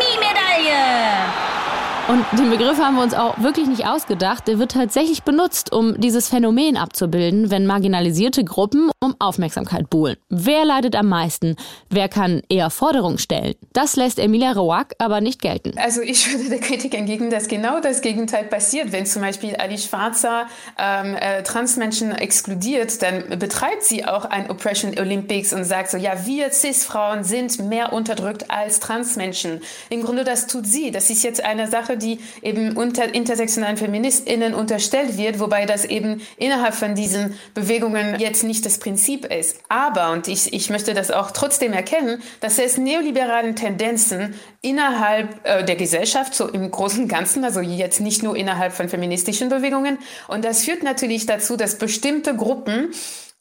[2.09, 4.47] Und den Begriff haben wir uns auch wirklich nicht ausgedacht.
[4.47, 10.17] Der wird tatsächlich benutzt, um dieses Phänomen abzubilden, wenn marginalisierte Gruppen um Aufmerksamkeit buhlen.
[10.27, 11.55] Wer leidet am meisten?
[11.91, 13.53] Wer kann eher Forderungen stellen?
[13.73, 15.73] Das lässt Emilia Roack aber nicht gelten.
[15.77, 18.91] Also ich würde der Kritik entgegen, dass genau das Gegenteil passiert.
[18.91, 20.47] Wenn zum Beispiel Ali Schwarzer
[20.79, 26.25] ähm, äh, Transmenschen exkludiert, dann betreibt sie auch ein Oppression Olympics und sagt so, ja,
[26.25, 29.61] wir Cis-Frauen sind mehr unterdrückt als Transmenschen.
[29.91, 30.89] Im Grunde das tut sie.
[30.89, 36.21] Das ist jetzt eine Sache, die eben unter intersektionalen FeministInnen unterstellt wird, wobei das eben
[36.37, 39.59] innerhalb von diesen Bewegungen jetzt nicht das Prinzip ist.
[39.69, 45.63] Aber, und ich, ich möchte das auch trotzdem erkennen, dass es neoliberalen Tendenzen innerhalb äh,
[45.63, 49.97] der Gesellschaft, so im Großen Ganzen, also jetzt nicht nur innerhalb von feministischen Bewegungen.
[50.27, 52.89] Und das führt natürlich dazu, dass bestimmte Gruppen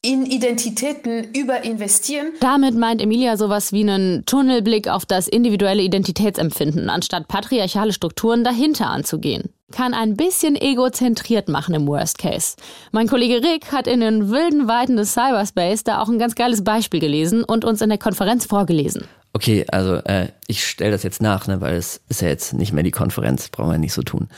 [0.01, 2.33] in Identitäten überinvestieren.
[2.41, 8.91] Damit meint Emilia sowas wie einen Tunnelblick auf das individuelle Identitätsempfinden, anstatt patriarchale Strukturen dahinter
[8.91, 9.51] anzugehen.
[9.73, 12.57] Kann ein bisschen egozentriert machen im Worst Case.
[12.93, 16.63] Mein Kollege Rick hat in den wilden Weiten des Cyberspace da auch ein ganz geiles
[16.63, 19.05] Beispiel gelesen und uns in der Konferenz vorgelesen.
[19.33, 22.73] Okay, also äh, ich stelle das jetzt nach, ne, weil es ist ja jetzt nicht
[22.73, 24.29] mehr die Konferenz, brauchen wir nicht so tun.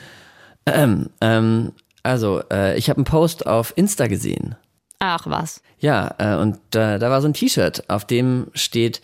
[0.66, 4.56] Ähm, ähm, also, äh, ich habe einen Post auf Insta gesehen
[5.00, 5.62] Ach was.
[5.78, 9.00] Ja, äh, und äh, da war so ein T-Shirt, auf dem steht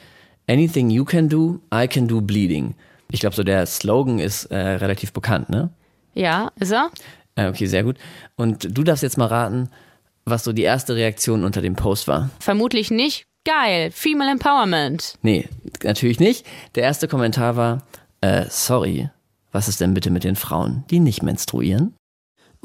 [0.49, 2.75] Anything you can do, I can do bleeding.
[3.11, 5.71] Ich glaube, so der Slogan ist äh, relativ bekannt, ne?
[6.15, 6.91] Ja, ist er?
[7.35, 7.97] Äh, okay, sehr gut.
[8.37, 9.71] Und du darfst jetzt mal raten,
[10.25, 12.31] was so die erste Reaktion unter dem Post war.
[12.41, 13.27] Vermutlich nicht.
[13.45, 15.19] Geil, Female Empowerment.
[15.23, 15.49] Nee,
[15.83, 16.47] natürlich nicht.
[16.75, 17.83] Der erste Kommentar war,
[18.21, 19.09] äh, sorry,
[19.53, 21.95] was ist denn bitte mit den Frauen, die nicht menstruieren?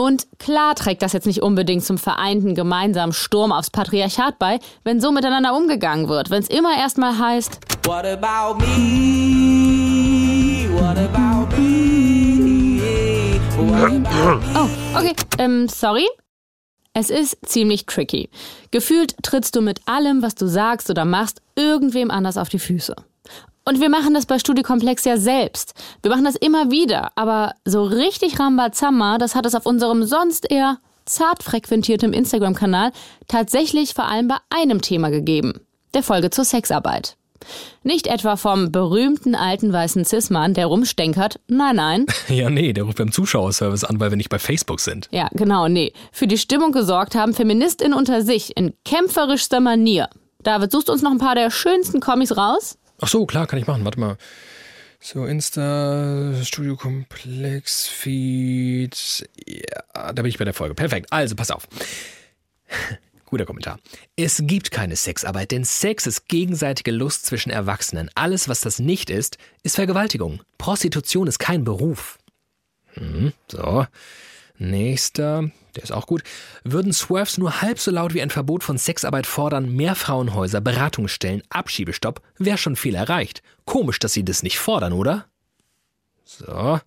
[0.02, 5.00] Und klar trägt das jetzt nicht unbedingt zum vereinten gemeinsamen Sturm aufs Patriarchat bei, wenn
[5.00, 10.68] so miteinander umgegangen wird, wenn es immer erstmal heißt What about me?
[10.74, 13.40] What about me?
[14.56, 16.08] Oh, okay, ähm, sorry.
[16.94, 18.32] Es ist ziemlich tricky.
[18.72, 22.96] Gefühlt trittst du mit allem, was du sagst oder machst, irgendwem anders auf die Füße.
[23.63, 25.74] Und wir machen das bei Studiekomplex ja selbst.
[26.02, 27.12] Wir machen das immer wieder.
[27.15, 32.91] Aber so richtig Rambazamba, das hat es auf unserem sonst eher zart frequentiertem Instagram-Kanal
[33.28, 35.62] tatsächlich vor allem bei einem Thema gegeben.
[35.93, 37.17] Der Folge zur Sexarbeit.
[37.84, 41.39] Nicht etwa vom berühmten alten weißen Cis-Mann, der rumstenkert.
[41.47, 42.06] Nein, nein.
[42.30, 45.10] Ja, nee, der ruft beim Zuschauerservice an, weil wir nicht bei Facebook sind.
[45.12, 45.91] Ja, genau, nee.
[46.12, 50.08] Für die Stimmung gesorgt haben Feministinnen unter sich in kämpferischster Manier.
[50.43, 52.78] David, suchst du uns noch ein paar der schönsten Comics raus?
[53.02, 53.84] Ach so, klar, kann ich machen.
[53.84, 54.18] Warte mal.
[55.00, 59.28] So, Insta, Studio Komplex, Feed.
[59.48, 60.76] Ja, da bin ich bei der Folge.
[60.76, 61.08] Perfekt.
[61.12, 61.68] Also, pass auf.
[63.26, 63.80] Guter Kommentar.
[64.16, 68.12] Es gibt keine Sexarbeit, denn Sex ist gegenseitige Lust zwischen Erwachsenen.
[68.14, 70.42] Alles, was das nicht ist, ist Vergewaltigung.
[70.58, 72.20] Prostitution ist kein Beruf.
[72.94, 73.88] Hm, so.
[74.58, 76.24] Nächster, der ist auch gut.
[76.64, 81.44] Würden Swerves nur halb so laut wie ein Verbot von Sexarbeit fordern, mehr Frauenhäuser, Beratungsstellen,
[81.50, 83.42] Abschiebestopp, wäre schon viel erreicht.
[83.66, 85.26] Komisch, dass sie das nicht fordern, oder?
[86.24, 86.80] So.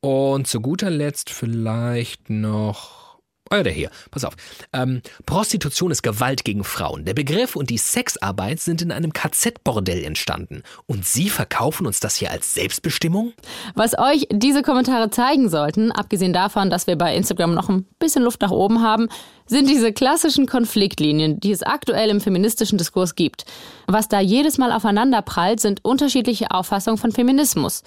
[0.00, 3.07] Und zu guter Letzt vielleicht noch
[3.50, 3.90] Ja, der hier.
[4.10, 4.34] Pass auf.
[4.72, 7.04] Ähm, Prostitution ist Gewalt gegen Frauen.
[7.04, 10.62] Der Begriff und die Sexarbeit sind in einem KZ-Bordell entstanden.
[10.86, 13.32] Und Sie verkaufen uns das hier als Selbstbestimmung?
[13.74, 18.22] Was euch diese Kommentare zeigen sollten, abgesehen davon, dass wir bei Instagram noch ein bisschen
[18.22, 19.08] Luft nach oben haben,
[19.46, 23.46] sind diese klassischen Konfliktlinien, die es aktuell im feministischen Diskurs gibt.
[23.86, 27.82] Was da jedes Mal aufeinander prallt, sind unterschiedliche Auffassungen von Feminismus.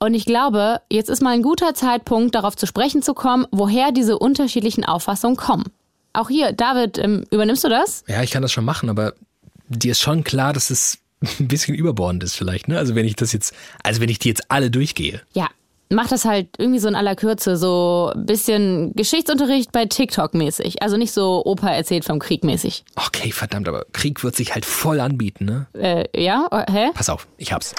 [0.00, 3.90] Und ich glaube, jetzt ist mal ein guter Zeitpunkt, darauf zu sprechen zu kommen, woher
[3.90, 5.64] diese unterschiedlichen Auffassungen kommen.
[6.12, 8.04] Auch hier, David, ähm, übernimmst du das?
[8.06, 9.14] Ja, ich kann das schon machen, aber
[9.68, 10.98] dir ist schon klar, dass es
[11.40, 12.78] ein bisschen überbordend ist vielleicht, ne?
[12.78, 15.20] Also wenn ich das jetzt, also wenn ich die jetzt alle durchgehe.
[15.32, 15.48] Ja,
[15.90, 20.80] mach das halt irgendwie so in aller Kürze, so ein bisschen Geschichtsunterricht bei TikTok mäßig.
[20.82, 22.84] Also nicht so Opa erzählt vom Krieg mäßig.
[22.94, 25.66] Okay, verdammt, aber Krieg wird sich halt voll anbieten, ne?
[25.74, 26.48] Äh, ja?
[26.70, 26.90] Hä?
[26.94, 27.74] Pass auf, ich hab's.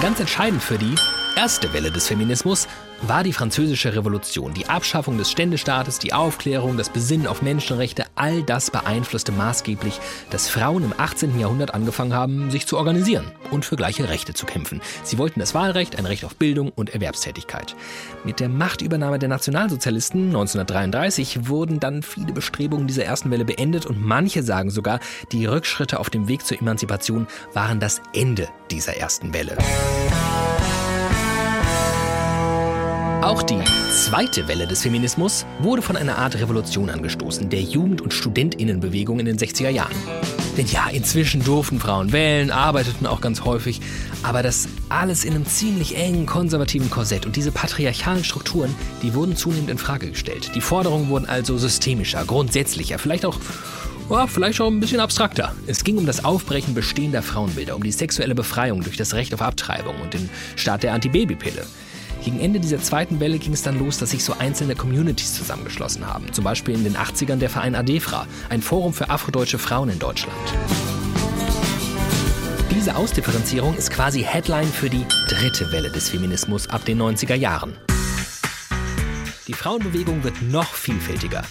[0.00, 0.94] Ganz entscheidend für die
[1.40, 2.68] erste Welle des Feminismus
[3.00, 4.52] war die Französische Revolution.
[4.52, 9.98] Die Abschaffung des Ständestaates, die Aufklärung, das Besinnen auf Menschenrechte, all das beeinflusste maßgeblich,
[10.28, 11.40] dass Frauen im 18.
[11.40, 14.82] Jahrhundert angefangen haben, sich zu organisieren und für gleiche Rechte zu kämpfen.
[15.02, 17.74] Sie wollten das Wahlrecht, ein Recht auf Bildung und Erwerbstätigkeit.
[18.22, 24.04] Mit der Machtübernahme der Nationalsozialisten 1933 wurden dann viele Bestrebungen dieser ersten Welle beendet und
[24.04, 25.00] manche sagen sogar,
[25.32, 29.56] die Rückschritte auf dem Weg zur Emanzipation waren das Ende dieser ersten Welle.
[33.22, 38.14] Auch die zweite Welle des Feminismus wurde von einer Art Revolution angestoßen, der Jugend- und
[38.14, 39.94] Studentinnenbewegung in den 60er Jahren.
[40.56, 43.82] Denn ja, inzwischen durften Frauen wählen, arbeiteten auch ganz häufig,
[44.22, 49.36] aber das alles in einem ziemlich engen konservativen Korsett und diese patriarchalen Strukturen, die wurden
[49.36, 50.52] zunehmend in Frage gestellt.
[50.54, 53.38] Die Forderungen wurden also systemischer, grundsätzlicher, vielleicht auch
[54.08, 55.54] ja, vielleicht auch ein bisschen abstrakter.
[55.66, 59.42] Es ging um das Aufbrechen bestehender Frauenbilder, um die sexuelle Befreiung durch das Recht auf
[59.42, 61.64] Abtreibung und den Start der Antibabypille.
[62.24, 66.06] Gegen Ende dieser zweiten Welle ging es dann los, dass sich so einzelne Communities zusammengeschlossen
[66.06, 66.32] haben.
[66.32, 70.36] Zum Beispiel in den 80ern der Verein ADEFRA, ein Forum für afrodeutsche Frauen in Deutschland.
[72.70, 77.76] Diese Ausdifferenzierung ist quasi Headline für die dritte Welle des Feminismus ab den 90er Jahren.
[79.50, 81.42] Die Frauenbewegung wird noch vielfältiger.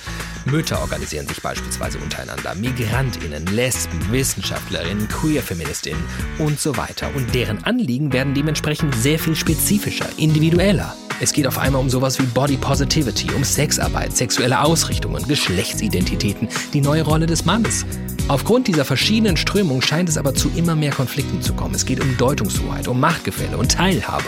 [0.45, 6.01] Mütter organisieren sich beispielsweise untereinander, Migrantinnen, Lesben, Wissenschaftlerinnen, Queer-Feministinnen
[6.37, 7.09] und so weiter.
[7.13, 10.95] Und deren Anliegen werden dementsprechend sehr viel spezifischer, individueller.
[11.19, 16.79] Es geht auf einmal um sowas wie Body Positivity, um Sexarbeit, sexuelle Ausrichtungen, Geschlechtsidentitäten, die
[16.79, 17.85] neue Rolle des Mannes.
[18.29, 21.75] Aufgrund dieser verschiedenen Strömungen scheint es aber zu immer mehr Konflikten zu kommen.
[21.75, 24.23] Es geht um Deutungshoheit, um Machtgefälle und Teilhabe.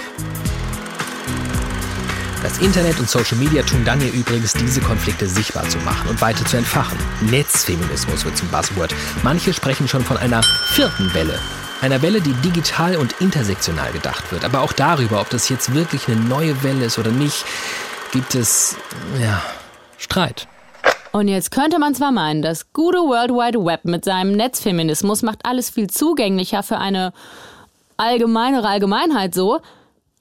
[2.42, 6.22] Das Internet und Social Media tun dann hier übrigens, diese Konflikte sichtbar zu machen und
[6.22, 6.98] weiter zu entfachen.
[7.30, 8.96] Netzfeminismus wird zum Buzzword.
[9.22, 11.38] Manche sprechen schon von einer vierten Welle.
[11.82, 14.44] Einer Welle, die digital und intersektional gedacht wird.
[14.44, 17.46] Aber auch darüber, ob das jetzt wirklich eine neue Welle ist oder nicht,
[18.12, 18.76] gibt es,
[19.22, 19.40] ja,
[20.00, 20.48] Streit.
[21.12, 25.46] Und jetzt könnte man zwar meinen, das gute World Wide Web mit seinem Netzfeminismus macht
[25.46, 27.14] alles viel zugänglicher für eine
[27.98, 29.62] allgemeinere Allgemeinheit so,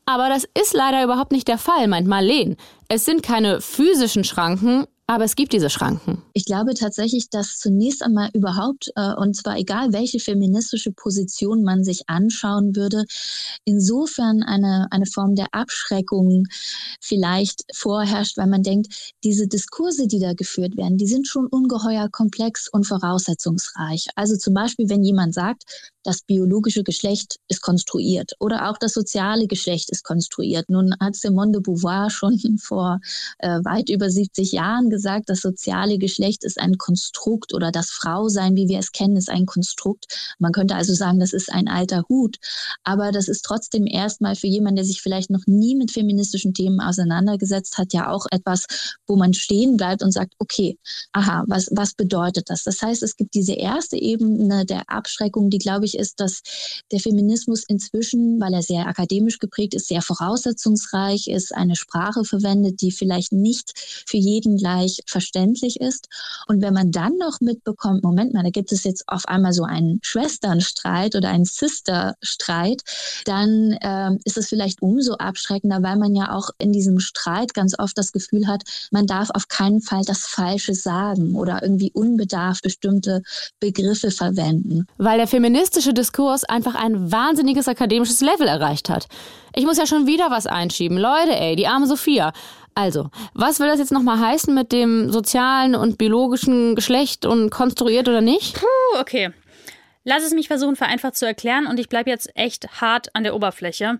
[0.06, 2.56] aber das ist leider überhaupt nicht der Fall, meint Marleen.
[2.88, 6.22] Es sind keine physischen Schranken, aber es gibt diese Schranken.
[6.34, 11.82] Ich glaube tatsächlich, dass zunächst einmal überhaupt, äh, und zwar egal welche feministische Position man
[11.82, 13.04] sich anschauen würde,
[13.64, 16.44] insofern eine, eine Form der Abschreckung
[17.00, 22.08] vielleicht vorherrscht, weil man denkt, diese Diskurse, die da geführt werden, die sind schon ungeheuer
[22.08, 24.06] komplex und voraussetzungsreich.
[24.14, 25.64] Also zum Beispiel, wenn jemand sagt,
[26.02, 30.70] das biologische Geschlecht ist konstruiert oder auch das soziale Geschlecht ist konstruiert.
[30.70, 33.00] Nun hat Simone de Beauvoir schon vor
[33.38, 38.56] äh, weit über 70 Jahren gesagt, das soziale Geschlecht ist ein Konstrukt oder das Frausein,
[38.56, 40.06] wie wir es kennen, ist ein Konstrukt.
[40.38, 42.36] Man könnte also sagen, das ist ein alter Hut.
[42.84, 46.80] Aber das ist trotzdem erstmal für jemanden, der sich vielleicht noch nie mit feministischen Themen
[46.80, 48.66] auseinandergesetzt hat, ja auch etwas,
[49.06, 50.78] wo man stehen bleibt und sagt, okay,
[51.12, 52.64] aha, was, was bedeutet das?
[52.64, 56.42] Das heißt, es gibt diese erste Ebene der Abschreckung, die, glaube ich, ist, dass
[56.90, 62.80] der Feminismus inzwischen, weil er sehr akademisch geprägt ist, sehr voraussetzungsreich ist, eine Sprache verwendet,
[62.80, 63.72] die vielleicht nicht
[64.06, 66.08] für jeden gleich verständlich ist.
[66.46, 69.64] Und wenn man dann noch mitbekommt, Moment mal, da gibt es jetzt auf einmal so
[69.64, 72.82] einen Schwesternstreit oder einen Sisterstreit,
[73.24, 77.78] dann äh, ist es vielleicht umso abschreckender, weil man ja auch in diesem Streit ganz
[77.78, 82.62] oft das Gefühl hat, man darf auf keinen Fall das Falsche sagen oder irgendwie unbedarft
[82.62, 83.22] bestimmte
[83.58, 84.86] Begriffe verwenden.
[84.98, 89.06] Weil der feministische Diskurs einfach ein wahnsinniges akademisches Level erreicht hat.
[89.54, 90.98] Ich muss ja schon wieder was einschieben.
[90.98, 92.32] Leute, ey, die arme Sophia.
[92.74, 98.08] Also, was will das jetzt nochmal heißen mit dem sozialen und biologischen Geschlecht und konstruiert
[98.08, 98.54] oder nicht?
[98.54, 99.30] Puh, okay.
[100.04, 103.34] Lass es mich versuchen, vereinfacht zu erklären und ich bleibe jetzt echt hart an der
[103.34, 103.98] Oberfläche.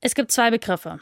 [0.00, 1.00] Es gibt zwei Begriffe.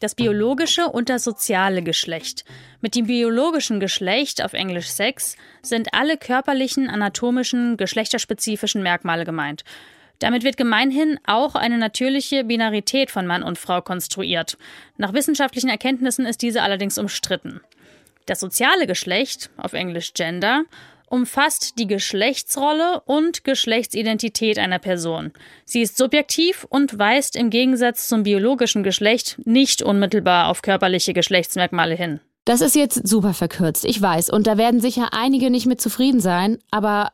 [0.00, 2.44] Das biologische und das soziale Geschlecht.
[2.80, 9.64] Mit dem biologischen Geschlecht, auf Englisch Sex, sind alle körperlichen, anatomischen, geschlechterspezifischen Merkmale gemeint.
[10.18, 14.56] Damit wird gemeinhin auch eine natürliche Binarität von Mann und Frau konstruiert.
[14.96, 17.60] Nach wissenschaftlichen Erkenntnissen ist diese allerdings umstritten.
[18.26, 20.64] Das soziale Geschlecht, auf Englisch Gender,
[21.06, 25.32] umfasst die Geschlechtsrolle und Geschlechtsidentität einer Person.
[25.64, 31.94] Sie ist subjektiv und weist im Gegensatz zum biologischen Geschlecht nicht unmittelbar auf körperliche Geschlechtsmerkmale
[31.94, 32.20] hin.
[32.44, 36.20] Das ist jetzt super verkürzt, ich weiß, und da werden sicher einige nicht mit zufrieden
[36.20, 37.10] sein, aber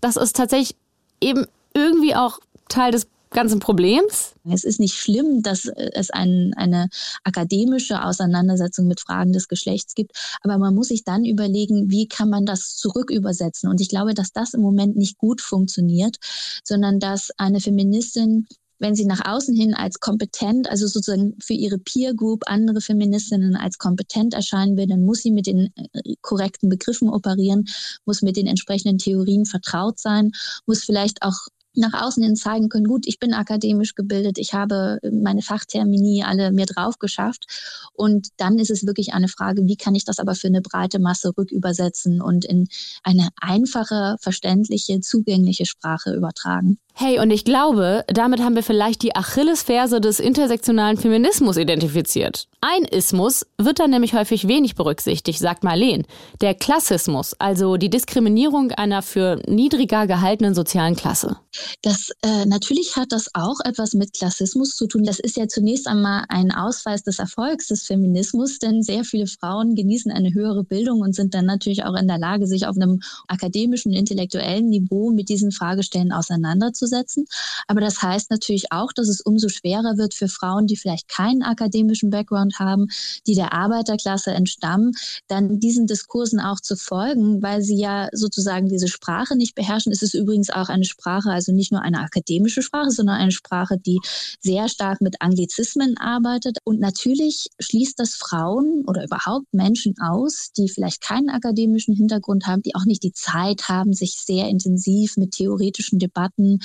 [0.00, 0.76] das ist tatsächlich
[1.20, 2.38] eben irgendwie auch
[2.68, 4.34] Teil des ganzen Problems?
[4.50, 6.88] Es ist nicht schlimm, dass äh, es ein, eine
[7.22, 10.12] akademische Auseinandersetzung mit Fragen des Geschlechts gibt,
[10.42, 13.68] aber man muss sich dann überlegen, wie kann man das zurückübersetzen.
[13.68, 16.16] Und ich glaube, dass das im Moment nicht gut funktioniert,
[16.64, 18.46] sondern dass eine Feministin
[18.78, 23.56] wenn sie nach außen hin als kompetent, also sozusagen für ihre Peer Group andere Feministinnen
[23.56, 27.64] als kompetent erscheinen will, dann muss sie mit den äh, korrekten Begriffen operieren,
[28.04, 30.32] muss mit den entsprechenden Theorien vertraut sein,
[30.66, 34.98] muss vielleicht auch nach außen hin zeigen können, gut, ich bin akademisch gebildet, ich habe
[35.10, 37.46] meine Fachtermini alle mir drauf geschafft.
[37.92, 40.98] Und dann ist es wirklich eine Frage, wie kann ich das aber für eine breite
[40.98, 42.68] Masse rückübersetzen und in
[43.02, 46.78] eine einfache, verständliche, zugängliche Sprache übertragen.
[46.98, 52.48] Hey, und ich glaube, damit haben wir vielleicht die Achillesferse des intersektionalen Feminismus identifiziert.
[52.62, 56.06] Ein Ismus wird dann nämlich häufig wenig berücksichtigt, sagt Marleen.
[56.40, 61.36] Der Klassismus, also die Diskriminierung einer für niedriger gehaltenen sozialen Klasse.
[61.82, 65.04] Das äh, natürlich hat das auch etwas mit Klassismus zu tun.
[65.04, 69.74] Das ist ja zunächst einmal ein Ausweis des Erfolgs des Feminismus, denn sehr viele Frauen
[69.74, 73.00] genießen eine höhere Bildung und sind dann natürlich auch in der Lage, sich auf einem
[73.28, 77.26] akademischen, intellektuellen Niveau mit diesen Fragestellen auseinanderzusetzen.
[77.66, 81.42] Aber das heißt natürlich auch, dass es umso schwerer wird für Frauen, die vielleicht keinen
[81.42, 82.88] akademischen Background haben,
[83.26, 84.92] die der Arbeiterklasse entstammen,
[85.28, 89.92] dann diesen Diskursen auch zu folgen, weil sie ja sozusagen diese Sprache nicht beherrschen.
[89.92, 93.78] Es ist übrigens auch eine Sprache, also nicht nur eine akademische Sprache, sondern eine Sprache,
[93.78, 93.98] die
[94.40, 96.58] sehr stark mit Anglizismen arbeitet.
[96.64, 102.62] Und natürlich schließt das Frauen oder überhaupt Menschen aus, die vielleicht keinen akademischen Hintergrund haben,
[102.62, 106.60] die auch nicht die Zeit haben, sich sehr intensiv mit theoretischen Debatten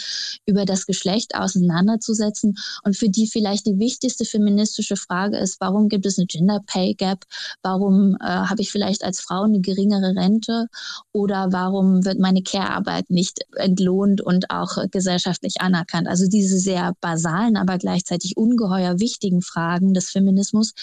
[0.46, 6.06] über das Geschlecht auseinanderzusetzen und für die vielleicht die wichtigste feministische Frage ist, warum gibt
[6.06, 7.26] es eine Gender Pay Gap?
[7.62, 10.68] Warum äh, habe ich vielleicht als Frau eine geringere Rente?
[11.14, 16.08] Oder warum wird meine Care-Arbeit nicht entlohnt und auch gesellschaftlich anerkannt?
[16.08, 20.74] Also diese sehr basalen, aber gleichzeitig ungeheuer wichtigen Fragen des Feminismus,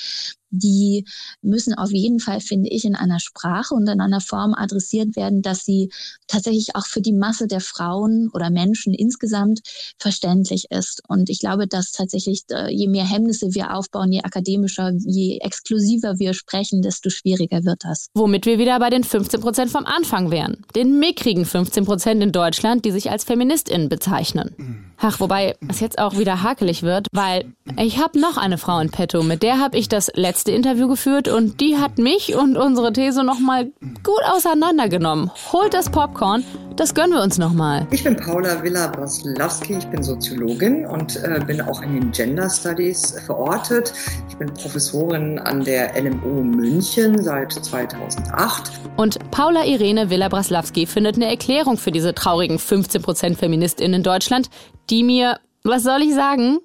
[0.50, 1.04] die
[1.42, 5.42] müssen auf jeden Fall, finde ich, in einer Sprache und in einer Form adressiert werden,
[5.42, 5.90] dass sie
[6.26, 9.60] tatsächlich auch für die Masse der Frauen oder Menschen insgesamt
[9.98, 11.02] verständlich ist.
[11.08, 16.18] Und ich glaube, dass tatsächlich, äh, je mehr Hemmnisse wir aufbauen, je akademischer, je exklusiver
[16.18, 18.08] wir sprechen, desto schwieriger wird das.
[18.14, 20.64] Womit wir wieder bei den 15 Prozent vom Anfang wären.
[20.74, 24.87] Den mickrigen 15 Prozent in Deutschland, die sich als FeministInnen bezeichnen.
[25.00, 28.90] Ach, wobei es jetzt auch wieder hakelig wird, weil ich habe noch eine Frau in
[28.90, 32.92] petto, mit der habe ich das letzte Interview geführt und die hat mich und unsere
[32.92, 33.66] These nochmal
[34.02, 35.30] gut auseinandergenommen.
[35.52, 36.42] Holt das Popcorn,
[36.74, 37.86] das gönnen wir uns nochmal.
[37.92, 43.14] Ich bin Paula Villa-Braslawski, ich bin Soziologin und äh, bin auch in den Gender Studies
[43.24, 43.92] verortet.
[44.28, 48.72] Ich bin Professorin an der LMU München seit 2008.
[48.96, 54.50] Und Paula Irene Villa-Braslawski findet eine Erklärung für diese traurigen 15% FeministInnen in Deutschland,
[54.90, 56.58] die mir, was soll ich sagen,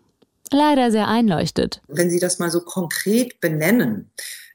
[0.51, 1.81] leider sehr einleuchtet.
[1.87, 4.11] Wenn Sie das mal so konkret benennen,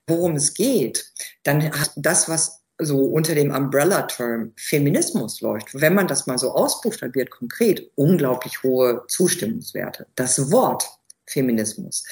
[0.07, 1.13] worum es geht,
[1.43, 6.53] dann hat das, was so unter dem Umbrella-Term Feminismus läuft, wenn man das mal so
[6.53, 10.07] ausbuchstabiert konkret, unglaublich hohe Zustimmungswerte.
[10.15, 10.89] Das Wort
[11.27, 12.05] Feminismus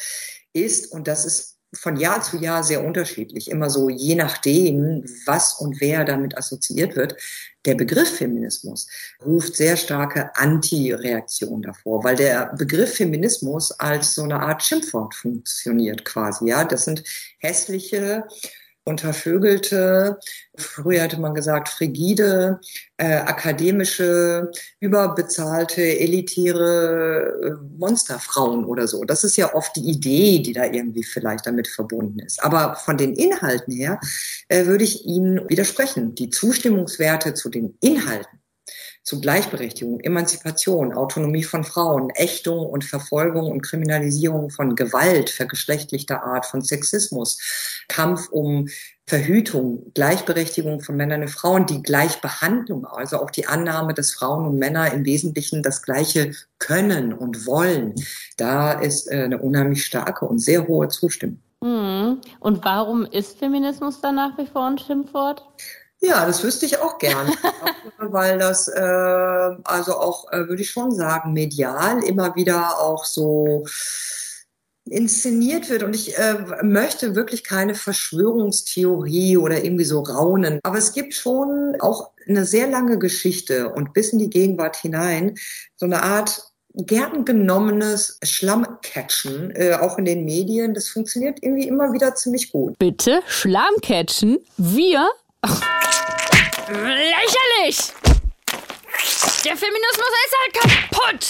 [0.53, 5.55] ist, und das ist von Jahr zu Jahr sehr unterschiedlich, immer so je nachdem, was
[5.55, 7.17] und wer damit assoziiert wird.
[7.65, 8.87] Der Begriff Feminismus
[9.25, 16.05] ruft sehr starke Anti-Reaktion davor, weil der Begriff Feminismus als so eine Art Schimpfwort funktioniert
[16.05, 16.49] quasi.
[16.49, 17.03] Ja, das sind
[17.39, 18.25] hässliche
[18.87, 20.19] untervögelte,
[20.57, 22.61] früher hätte man gesagt frigide,
[22.97, 29.05] äh, akademische, überbezahlte, elitäre äh, Monsterfrauen oder so.
[29.05, 32.43] Das ist ja oft die Idee, die da irgendwie vielleicht damit verbunden ist.
[32.43, 34.01] Aber von den Inhalten her
[34.49, 36.15] äh, würde ich Ihnen widersprechen.
[36.15, 38.39] Die Zustimmungswerte zu den Inhalten
[39.07, 46.45] zu Gleichberechtigung, Emanzipation, Autonomie von Frauen, Ächtung und Verfolgung und Kriminalisierung von Gewalt vergeschlechtlichter Art,
[46.45, 47.39] von Sexismus,
[47.87, 48.69] Kampf um
[49.07, 54.59] Verhütung, Gleichberechtigung von Männern und Frauen, die Gleichbehandlung, also auch die Annahme, dass Frauen und
[54.59, 57.95] Männer im Wesentlichen das Gleiche können und wollen.
[58.37, 61.41] Da ist äh, eine unheimlich starke und sehr hohe Zustimmung.
[61.63, 62.21] Hm.
[62.41, 65.45] Und warum ist Feminismus dann nach wie vor ein Schimpfwort?
[66.01, 67.33] Ja, das wüsste ich auch gerne,
[67.99, 68.81] weil das äh,
[69.65, 73.65] also auch, äh, würde ich schon sagen, medial immer wieder auch so
[74.89, 75.83] inszeniert wird.
[75.83, 80.61] Und ich äh, möchte wirklich keine Verschwörungstheorie oder irgendwie so raunen.
[80.63, 85.37] Aber es gibt schon auch eine sehr lange Geschichte und bis in die Gegenwart hinein
[85.77, 86.43] so eine Art
[86.75, 90.75] gern genommenes Schlammcatchen, äh, auch in den Medien.
[90.75, 92.79] Das funktioniert irgendwie immer wieder ziemlich gut.
[92.79, 93.23] Bitte?
[93.27, 94.39] Schlammcatchen?
[94.57, 95.09] Wir?
[96.69, 97.93] Lächerlich!
[99.45, 101.27] Der Feminismus ist halt kaputt!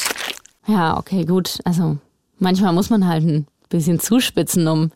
[0.66, 1.58] Ja, okay, gut.
[1.64, 1.98] Also
[2.38, 4.92] Manchmal muss man halt ein bisschen zuspitzen, um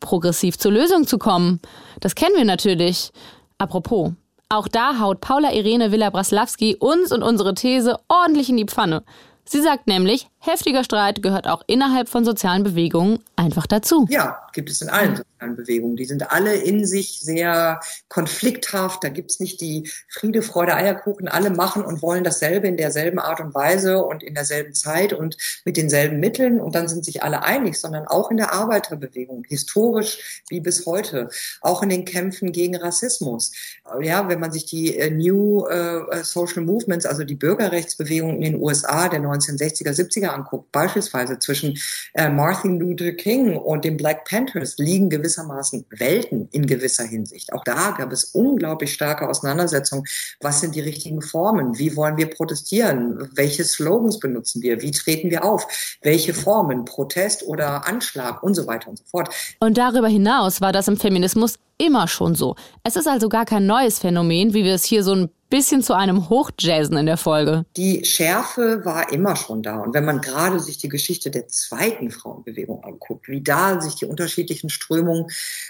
[0.00, 1.60] progressiv zur Lösung zu kommen.
[2.00, 3.10] Das kennen wir natürlich.
[3.56, 4.12] Apropos,
[4.50, 9.02] auch da haut Paula Irene Villa-Braslawski uns und unsere These ordentlich in die Pfanne.
[9.46, 14.06] Sie sagt nämlich, heftiger Streit gehört auch innerhalb von sozialen Bewegungen einfach dazu.
[14.10, 15.96] Ja, gibt es in allen sozialen Bewegungen.
[15.96, 19.02] Die sind alle in sich sehr konflikthaft.
[19.04, 21.28] Da gibt es nicht die Friede, Freude, Eierkuchen.
[21.28, 25.36] Alle machen und wollen dasselbe in derselben Art und Weise und in derselben Zeit und
[25.64, 26.60] mit denselben Mitteln.
[26.60, 31.28] Und dann sind sich alle einig, sondern auch in der Arbeiterbewegung, historisch wie bis heute.
[31.60, 33.52] Auch in den Kämpfen gegen Rassismus.
[34.00, 38.62] Ja, wenn man sich die äh, New äh, Social Movements, also die Bürgerrechtsbewegung in den
[38.62, 41.78] USA der 1960er, 70er anguckt, beispielsweise zwischen
[42.14, 47.52] äh, Martin Luther King und den Black Panthers, liegen gewissermaßen Welten in gewisser Hinsicht.
[47.52, 50.04] Auch da gab es unglaublich starke Auseinandersetzungen.
[50.40, 51.78] Was sind die richtigen Formen?
[51.78, 53.30] Wie wollen wir protestieren?
[53.34, 54.82] Welche Slogans benutzen wir?
[54.82, 55.66] Wie treten wir auf?
[56.02, 56.84] Welche Formen?
[56.84, 59.34] Protest oder Anschlag und so weiter und so fort.
[59.60, 62.56] Und darüber hinaus war das im Feminismus immer schon so.
[62.82, 65.94] Es ist also gar kein neues Phänomen, wie wir es hier so ein bisschen zu
[65.94, 67.64] einem Hochjazzen in der Folge.
[67.76, 69.78] Die Schärfe war immer schon da.
[69.78, 74.06] Und wenn man gerade sich die Geschichte der zweiten Frauenbewegung anguckt, wie da sich die
[74.06, 75.26] unterschiedlichen Strömungen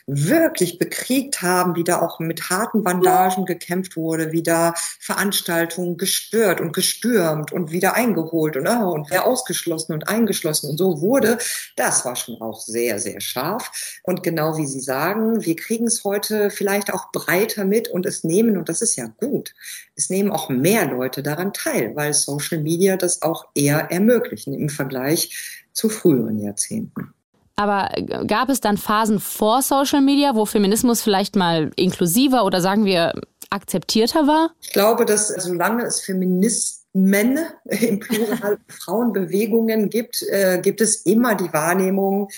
[0.06, 6.60] wirklich bekriegt haben, wie da auch mit harten Bandagen gekämpft wurde, wie da Veranstaltungen gestört
[6.60, 11.38] und gestürmt und wieder eingeholt und, oh, und wer ausgeschlossen und eingeschlossen und so wurde,
[11.76, 13.70] das war schon auch sehr, sehr scharf.
[14.02, 18.24] Und genau wie Sie sagen, wir kriegen es heute vielleicht auch breiter mit und es
[18.24, 19.54] nehmen, und das ist ja gut,
[19.96, 24.68] es nehmen auch mehr Leute daran teil, weil Social Media das auch eher ermöglichen im
[24.68, 27.14] Vergleich zu früheren Jahrzehnten.
[27.56, 27.90] Aber
[28.26, 33.12] gab es dann Phasen vor Social Media, wo Feminismus vielleicht mal inklusiver oder sagen wir
[33.50, 34.50] akzeptierter war?
[34.60, 36.74] Ich glaube, dass solange es Feministmen
[37.64, 42.28] im Plural Frauenbewegungen gibt, äh, gibt es immer die Wahrnehmung,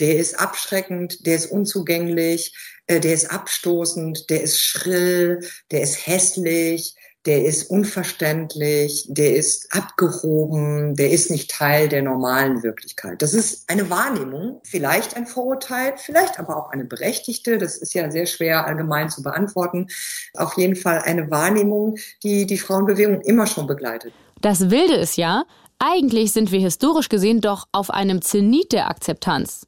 [0.00, 2.52] der ist abschreckend, der ist unzugänglich,
[2.86, 6.94] äh, der ist abstoßend, der ist schrill, der ist hässlich,
[7.26, 13.22] der ist unverständlich, der ist abgehoben, der ist nicht Teil der normalen Wirklichkeit.
[13.22, 17.56] Das ist eine Wahrnehmung, vielleicht ein Vorurteil, vielleicht aber auch eine berechtigte.
[17.56, 19.86] Das ist ja sehr schwer allgemein zu beantworten.
[20.34, 24.12] Auf jeden Fall eine Wahrnehmung, die die Frauenbewegung immer schon begleitet.
[24.42, 25.44] Das Wilde ist ja,
[25.78, 29.66] eigentlich sind wir historisch gesehen doch auf einem Zenit der Akzeptanz.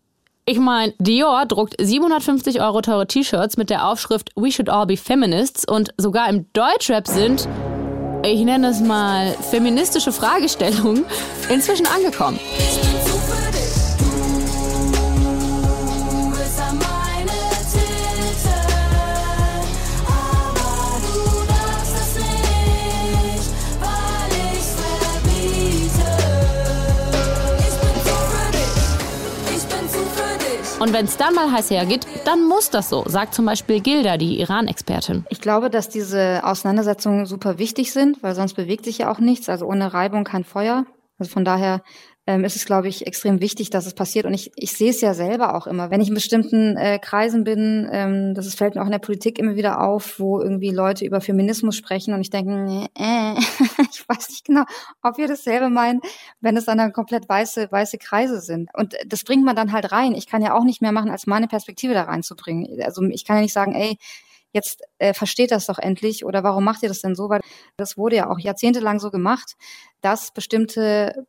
[0.49, 4.97] Ich meine, Dior druckt 750 Euro teure T-Shirts mit der Aufschrift We should all be
[4.97, 7.49] feminists und sogar im Deutschrap sind,
[8.25, 11.05] ich nenne es mal, feministische Fragestellungen
[11.49, 12.39] inzwischen angekommen.
[30.79, 34.19] Und wenn es dann mal heiß hergeht, dann muss das so, sagt zum Beispiel Gilda,
[34.19, 35.25] die Iran-Expertin.
[35.31, 39.49] Ich glaube, dass diese Auseinandersetzungen super wichtig sind, weil sonst bewegt sich ja auch nichts.
[39.49, 40.85] Also ohne Reibung kein Feuer.
[41.19, 41.83] Also von daher
[42.27, 44.27] ähm, ist es, glaube ich, extrem wichtig, dass es passiert.
[44.27, 45.91] Und ich, ich sehe es ja selber auch immer.
[45.91, 49.39] Wenn ich in bestimmten äh, Kreisen bin, ähm, das fällt mir auch in der Politik
[49.39, 53.35] immer wieder auf, wo irgendwie Leute über Feminismus sprechen und ich denke, äh,
[53.91, 54.65] ich weiß nicht genau,
[55.03, 56.01] ob wir dasselbe meinen,
[56.41, 58.71] wenn es dann, komplett weiße, weiße Kreise sind.
[58.75, 60.15] Und das bringt man dann halt rein.
[60.15, 62.81] Ich kann ja auch nicht mehr machen, als meine Perspektive da reinzubringen.
[62.83, 63.97] Also ich kann ja nicht sagen, ey,
[64.53, 67.29] jetzt äh, versteht das doch endlich oder warum macht ihr das denn so?
[67.29, 67.41] Weil
[67.77, 69.55] das wurde ja auch jahrzehntelang so gemacht,
[70.01, 71.27] dass bestimmte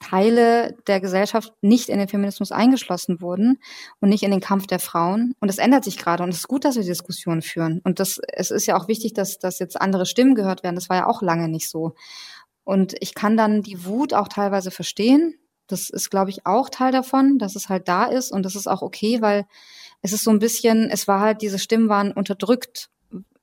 [0.00, 3.58] Teile der Gesellschaft nicht in den Feminismus eingeschlossen wurden
[4.00, 5.34] und nicht in den Kampf der Frauen.
[5.40, 7.80] Und das ändert sich gerade und es ist gut, dass wir Diskussionen führen.
[7.84, 10.76] Und das, es ist ja auch wichtig, dass, dass jetzt andere Stimmen gehört werden.
[10.76, 11.94] Das war ja auch lange nicht so.
[12.64, 15.34] Und ich kann dann die Wut auch teilweise verstehen.
[15.66, 18.66] Das ist, glaube ich, auch Teil davon, dass es halt da ist und das ist
[18.66, 19.46] auch okay, weil
[20.00, 22.88] es ist so ein bisschen, es war halt, diese Stimmen waren unterdrückt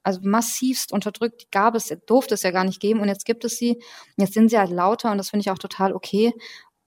[0.06, 3.44] also massivst unterdrückt, die gab es, durfte es ja gar nicht geben und jetzt gibt
[3.44, 3.72] es sie.
[3.72, 6.34] Und jetzt sind sie halt lauter und das finde ich auch total okay.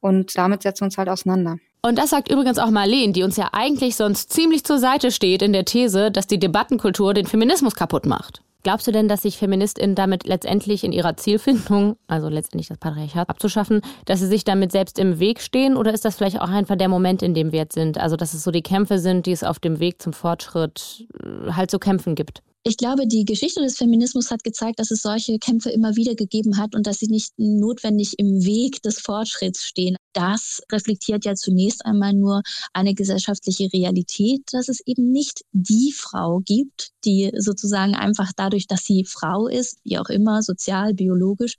[0.00, 1.56] Und damit setzen wir uns halt auseinander.
[1.82, 5.42] Und das sagt übrigens auch Marlene, die uns ja eigentlich sonst ziemlich zur Seite steht
[5.42, 8.42] in der These, dass die Debattenkultur den Feminismus kaputt macht.
[8.64, 13.28] Glaubst du denn, dass sich FeministInnen damit letztendlich in ihrer Zielfindung, also letztendlich das Patriarchat
[13.28, 15.76] abzuschaffen, dass sie sich damit selbst im Weg stehen?
[15.76, 17.98] Oder ist das vielleicht auch einfach der Moment, in dem wir jetzt sind?
[17.98, 21.52] Also, dass es so die Kämpfe sind, die es auf dem Weg zum Fortschritt äh,
[21.52, 22.42] halt zu kämpfen gibt?
[22.64, 26.59] Ich glaube, die Geschichte des Feminismus hat gezeigt, dass es solche Kämpfe immer wieder gegeben
[26.59, 29.96] hat und dass sie nicht notwendig im Weg des Fortschritts stehen.
[30.12, 32.42] Das reflektiert ja zunächst einmal nur
[32.72, 38.84] eine gesellschaftliche Realität, dass es eben nicht die Frau gibt, die sozusagen einfach dadurch, dass
[38.84, 41.54] sie Frau ist, wie auch immer, sozial, biologisch,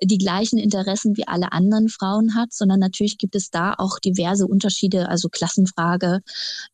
[0.00, 4.46] die gleichen Interessen wie alle anderen Frauen hat, sondern natürlich gibt es da auch diverse
[4.46, 6.20] Unterschiede, also Klassenfrage,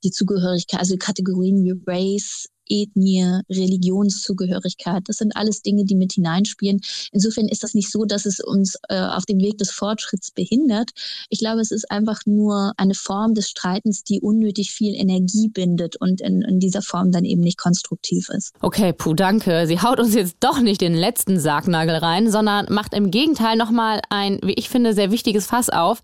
[0.04, 5.02] die Zugehörigkeit, also Kategorien wie Race, Ethnie, Religionszugehörigkeit.
[5.06, 6.80] Das sind alles Dinge, die mit hineinspielen.
[7.12, 10.90] Insofern ist das nicht so, dass es uns äh, auf dem Weg des Fortschritts behindert.
[11.28, 15.96] Ich glaube, es ist einfach nur eine Form des Streitens, die unnötig viel Energie bindet
[15.96, 18.52] und in, in dieser Form dann eben nicht konstruktiv ist.
[18.60, 19.66] Okay, puh, danke.
[19.66, 24.00] Sie haut uns jetzt doch nicht den letzten Sargnagel rein, sondern macht im Gegenteil nochmal
[24.08, 26.00] ein, wie ich finde, sehr wichtiges Fass auf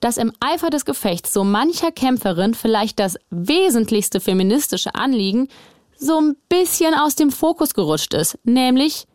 [0.00, 5.48] dass im Eifer des Gefechts so mancher Kämpferin vielleicht das wesentlichste feministische Anliegen
[5.98, 9.06] so ein bisschen aus dem Fokus gerutscht ist, nämlich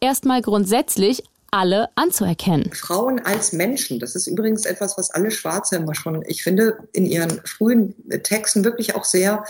[0.00, 2.70] erstmal grundsätzlich alle anzuerkennen.
[2.72, 7.06] Frauen als Menschen, das ist übrigens etwas, was alle Schwarze immer schon, ich finde, in
[7.06, 9.44] ihren frühen Texten wirklich auch sehr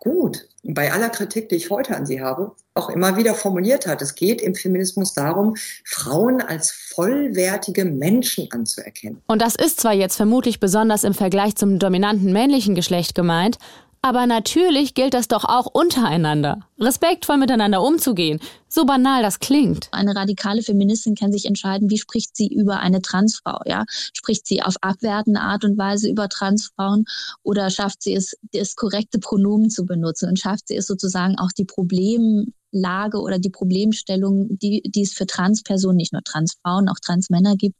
[0.00, 4.02] gut, bei aller Kritik, die ich heute an sie habe, auch immer wieder formuliert hat.
[4.02, 9.22] Es geht im Feminismus darum, Frauen als vollwertige Menschen anzuerkennen.
[9.26, 13.58] Und das ist zwar jetzt vermutlich besonders im Vergleich zum dominanten männlichen Geschlecht gemeint,
[14.04, 16.60] aber natürlich gilt das doch auch untereinander.
[16.78, 18.38] Respektvoll miteinander umzugehen.
[18.68, 19.88] So banal das klingt.
[19.92, 23.86] Eine radikale Feministin kann sich entscheiden, wie spricht sie über eine Transfrau, ja?
[23.88, 27.06] Spricht sie auf abwertende Art und Weise über Transfrauen
[27.42, 31.52] oder schafft sie es, das korrekte Pronomen zu benutzen und schafft sie es sozusagen auch
[31.56, 37.56] die Problemlage oder die Problemstellung, die, die es für Transpersonen, nicht nur Transfrauen, auch Transmänner
[37.56, 37.76] gibt,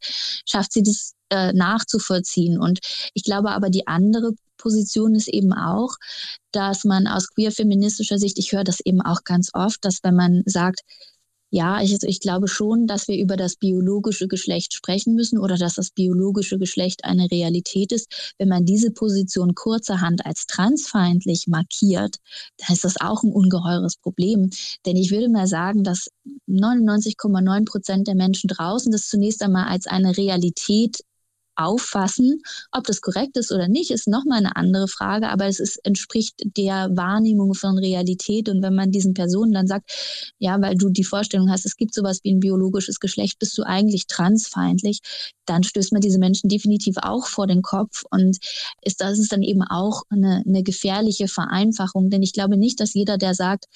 [0.47, 2.59] schafft sie das äh, nachzuvollziehen.
[2.59, 2.79] Und
[3.13, 4.33] ich glaube aber, die andere
[4.65, 5.97] Position ist eben auch,
[6.51, 10.43] dass man aus queer-feministischer Sicht, ich höre das eben auch ganz oft, dass wenn man
[10.47, 10.81] sagt,
[11.51, 15.75] ja, ich, ich glaube schon, dass wir über das biologische Geschlecht sprechen müssen oder dass
[15.75, 18.35] das biologische Geschlecht eine Realität ist.
[18.39, 22.17] Wenn man diese Position kurzerhand als transfeindlich markiert,
[22.57, 24.51] dann ist das auch ein ungeheures Problem.
[24.85, 26.09] Denn ich würde mal sagen, dass
[26.49, 31.05] 99,9 Prozent der Menschen draußen das zunächst einmal als eine Realität
[31.57, 32.43] auffassen.
[32.73, 36.35] Ob das korrekt ist oder nicht, ist nochmal eine andere Frage, aber es ist, entspricht
[36.57, 38.49] der Wahrnehmung von Realität.
[38.49, 39.91] Und wenn man diesen Personen dann sagt,
[40.39, 43.63] ja, weil du die Vorstellung hast, es gibt sowas wie ein biologisches Geschlecht, bist du
[43.63, 45.01] eigentlich transfeindlich,
[45.47, 48.03] dann stößt man diese Menschen definitiv auch vor den Kopf.
[48.11, 48.39] Und
[48.83, 52.95] ist, das ist dann eben auch eine, eine gefährliche Vereinfachung, denn ich glaube nicht, dass
[52.95, 53.67] jeder, der sagt,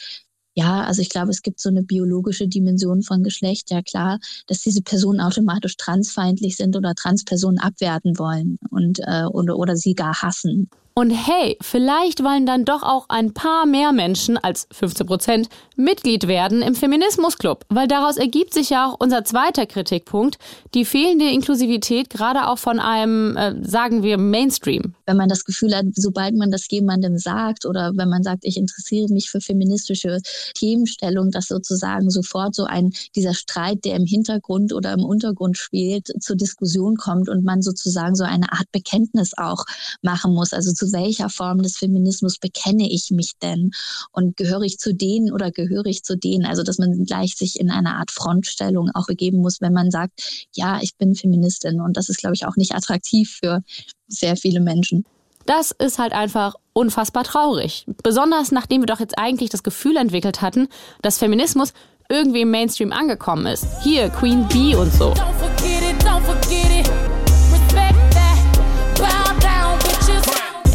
[0.59, 3.71] ja, also ich glaube, es gibt so eine biologische Dimension von Geschlecht.
[3.71, 9.57] Ja klar, dass diese Personen automatisch transfeindlich sind oder Transpersonen abwerten wollen und äh, oder,
[9.57, 10.69] oder sie gar hassen.
[10.99, 16.27] Und hey, vielleicht wollen dann doch auch ein paar mehr Menschen als 15 Prozent Mitglied
[16.27, 20.39] werden im Feminismusclub, weil daraus ergibt sich ja auch unser zweiter Kritikpunkt,
[20.75, 24.95] die fehlende Inklusivität gerade auch von einem, äh, sagen wir, Mainstream.
[25.07, 28.57] Wenn man das Gefühl hat, sobald man das jemandem sagt oder wenn man sagt, ich
[28.57, 30.19] interessiere mich für feministische
[30.57, 36.09] Themenstellung, dass sozusagen sofort so ein, dieser Streit, der im Hintergrund oder im Untergrund spielt,
[36.21, 39.65] zur Diskussion kommt und man sozusagen so eine Art Bekenntnis auch
[40.03, 43.71] machen muss, also zu welcher Form des Feminismus bekenne ich mich denn?
[44.13, 46.45] Und gehöre ich zu denen oder gehöre ich zu denen?
[46.45, 50.49] Also, dass man gleich sich in eine Art Frontstellung auch begeben muss, wenn man sagt,
[50.55, 51.81] ja, ich bin Feministin.
[51.81, 53.63] Und das ist, glaube ich, auch nicht attraktiv für
[54.09, 55.05] sehr viele Menschen.
[55.47, 57.87] Das ist halt einfach unfassbar traurig.
[58.03, 60.69] Besonders nachdem wir doch jetzt eigentlich das Gefühl entwickelt hatten,
[61.01, 61.73] dass Feminismus
[62.11, 63.67] irgendwie im Mainstream angekommen ist.
[63.83, 65.13] Hier Queen Bee und so.
[65.13, 66.68] Don't forget it, don't forget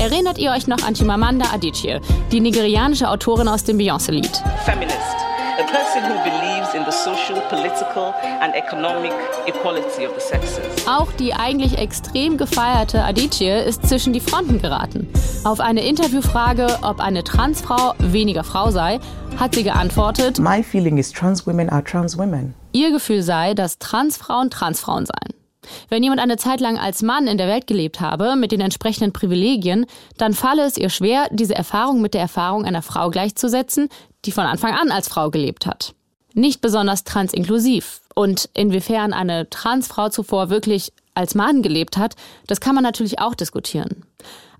[0.03, 4.43] Erinnert ihr euch noch an Chimamanda Adichie, die nigerianische Autorin aus dem Beyoncé-Lied?
[4.65, 5.15] Feminist.
[5.57, 9.13] a person who believes in the social, political and economic
[9.47, 10.87] equality of the sexes.
[10.87, 15.07] Auch die eigentlich extrem gefeierte Adichie ist zwischen die Fronten geraten.
[15.45, 18.99] Auf eine Interviewfrage, ob eine Transfrau weniger Frau sei,
[19.39, 22.55] hat sie geantwortet: My feeling is trans women are trans women.
[22.73, 25.42] Ihr Gefühl sei, dass Transfrauen Transfrauen seien.
[25.89, 29.13] Wenn jemand eine Zeit lang als Mann in der Welt gelebt habe, mit den entsprechenden
[29.13, 29.85] Privilegien,
[30.17, 33.89] dann falle es ihr schwer, diese Erfahrung mit der Erfahrung einer Frau gleichzusetzen,
[34.25, 35.93] die von Anfang an als Frau gelebt hat.
[36.33, 38.01] Nicht besonders transinklusiv.
[38.15, 42.15] Und inwiefern eine Transfrau zuvor wirklich als Mann gelebt hat,
[42.47, 44.03] das kann man natürlich auch diskutieren.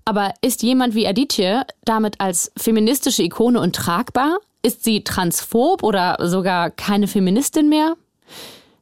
[0.04, 4.38] Aber ist jemand wie Aditya damit als feministische Ikone untragbar?
[4.62, 7.96] Ist sie transphob oder sogar keine Feministin mehr?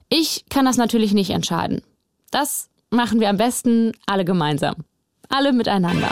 [0.09, 1.83] Ich kann das natürlich nicht entscheiden.
[2.33, 4.75] Das machen wir am besten alle gemeinsam.
[5.29, 6.09] Alle miteinander.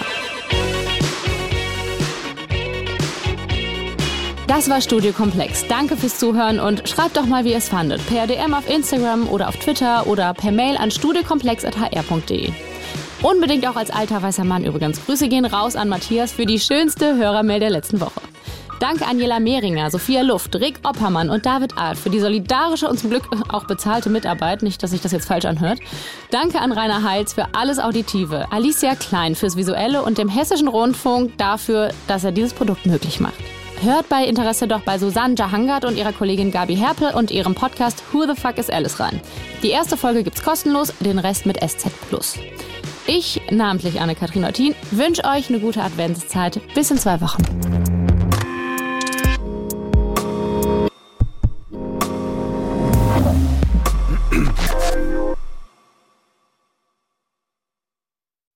[4.47, 5.67] Das war Studio Komplex.
[5.67, 8.07] Danke fürs Zuhören und schreibt doch mal, wie ihr es fandet.
[8.07, 12.53] Per DM auf Instagram oder auf Twitter oder per Mail an studiokomplex.hr.de.
[13.23, 15.03] Unbedingt auch als alter weißer Mann übrigens.
[15.07, 18.21] Grüße gehen raus an Matthias für die schönste Hörermail der letzten Woche.
[18.81, 23.11] Danke Angela Mehringer, Sophia Luft, Rick Oppermann und David Art für die solidarische und zum
[23.11, 24.63] Glück auch bezahlte Mitarbeit.
[24.63, 25.79] Nicht, dass sich das jetzt falsch anhört.
[26.31, 31.37] Danke an Rainer Heils für alles Auditive, Alicia Klein fürs Visuelle und dem Hessischen Rundfunk
[31.37, 33.35] dafür, dass er dieses Produkt möglich macht.
[33.83, 38.03] Hört bei Interesse doch bei Susanne Jahangard und ihrer Kollegin Gabi Herpel und ihrem Podcast
[38.13, 39.21] Who the Fuck is Alice rein.
[39.63, 41.87] Die erste Folge gibt's kostenlos, den Rest mit SZ.
[43.07, 46.61] Ich, namentlich Anne-Kathrin Eutin, wünsche euch eine gute Adventszeit.
[46.75, 47.43] Bis in zwei Wochen.
[54.81, 55.20] you.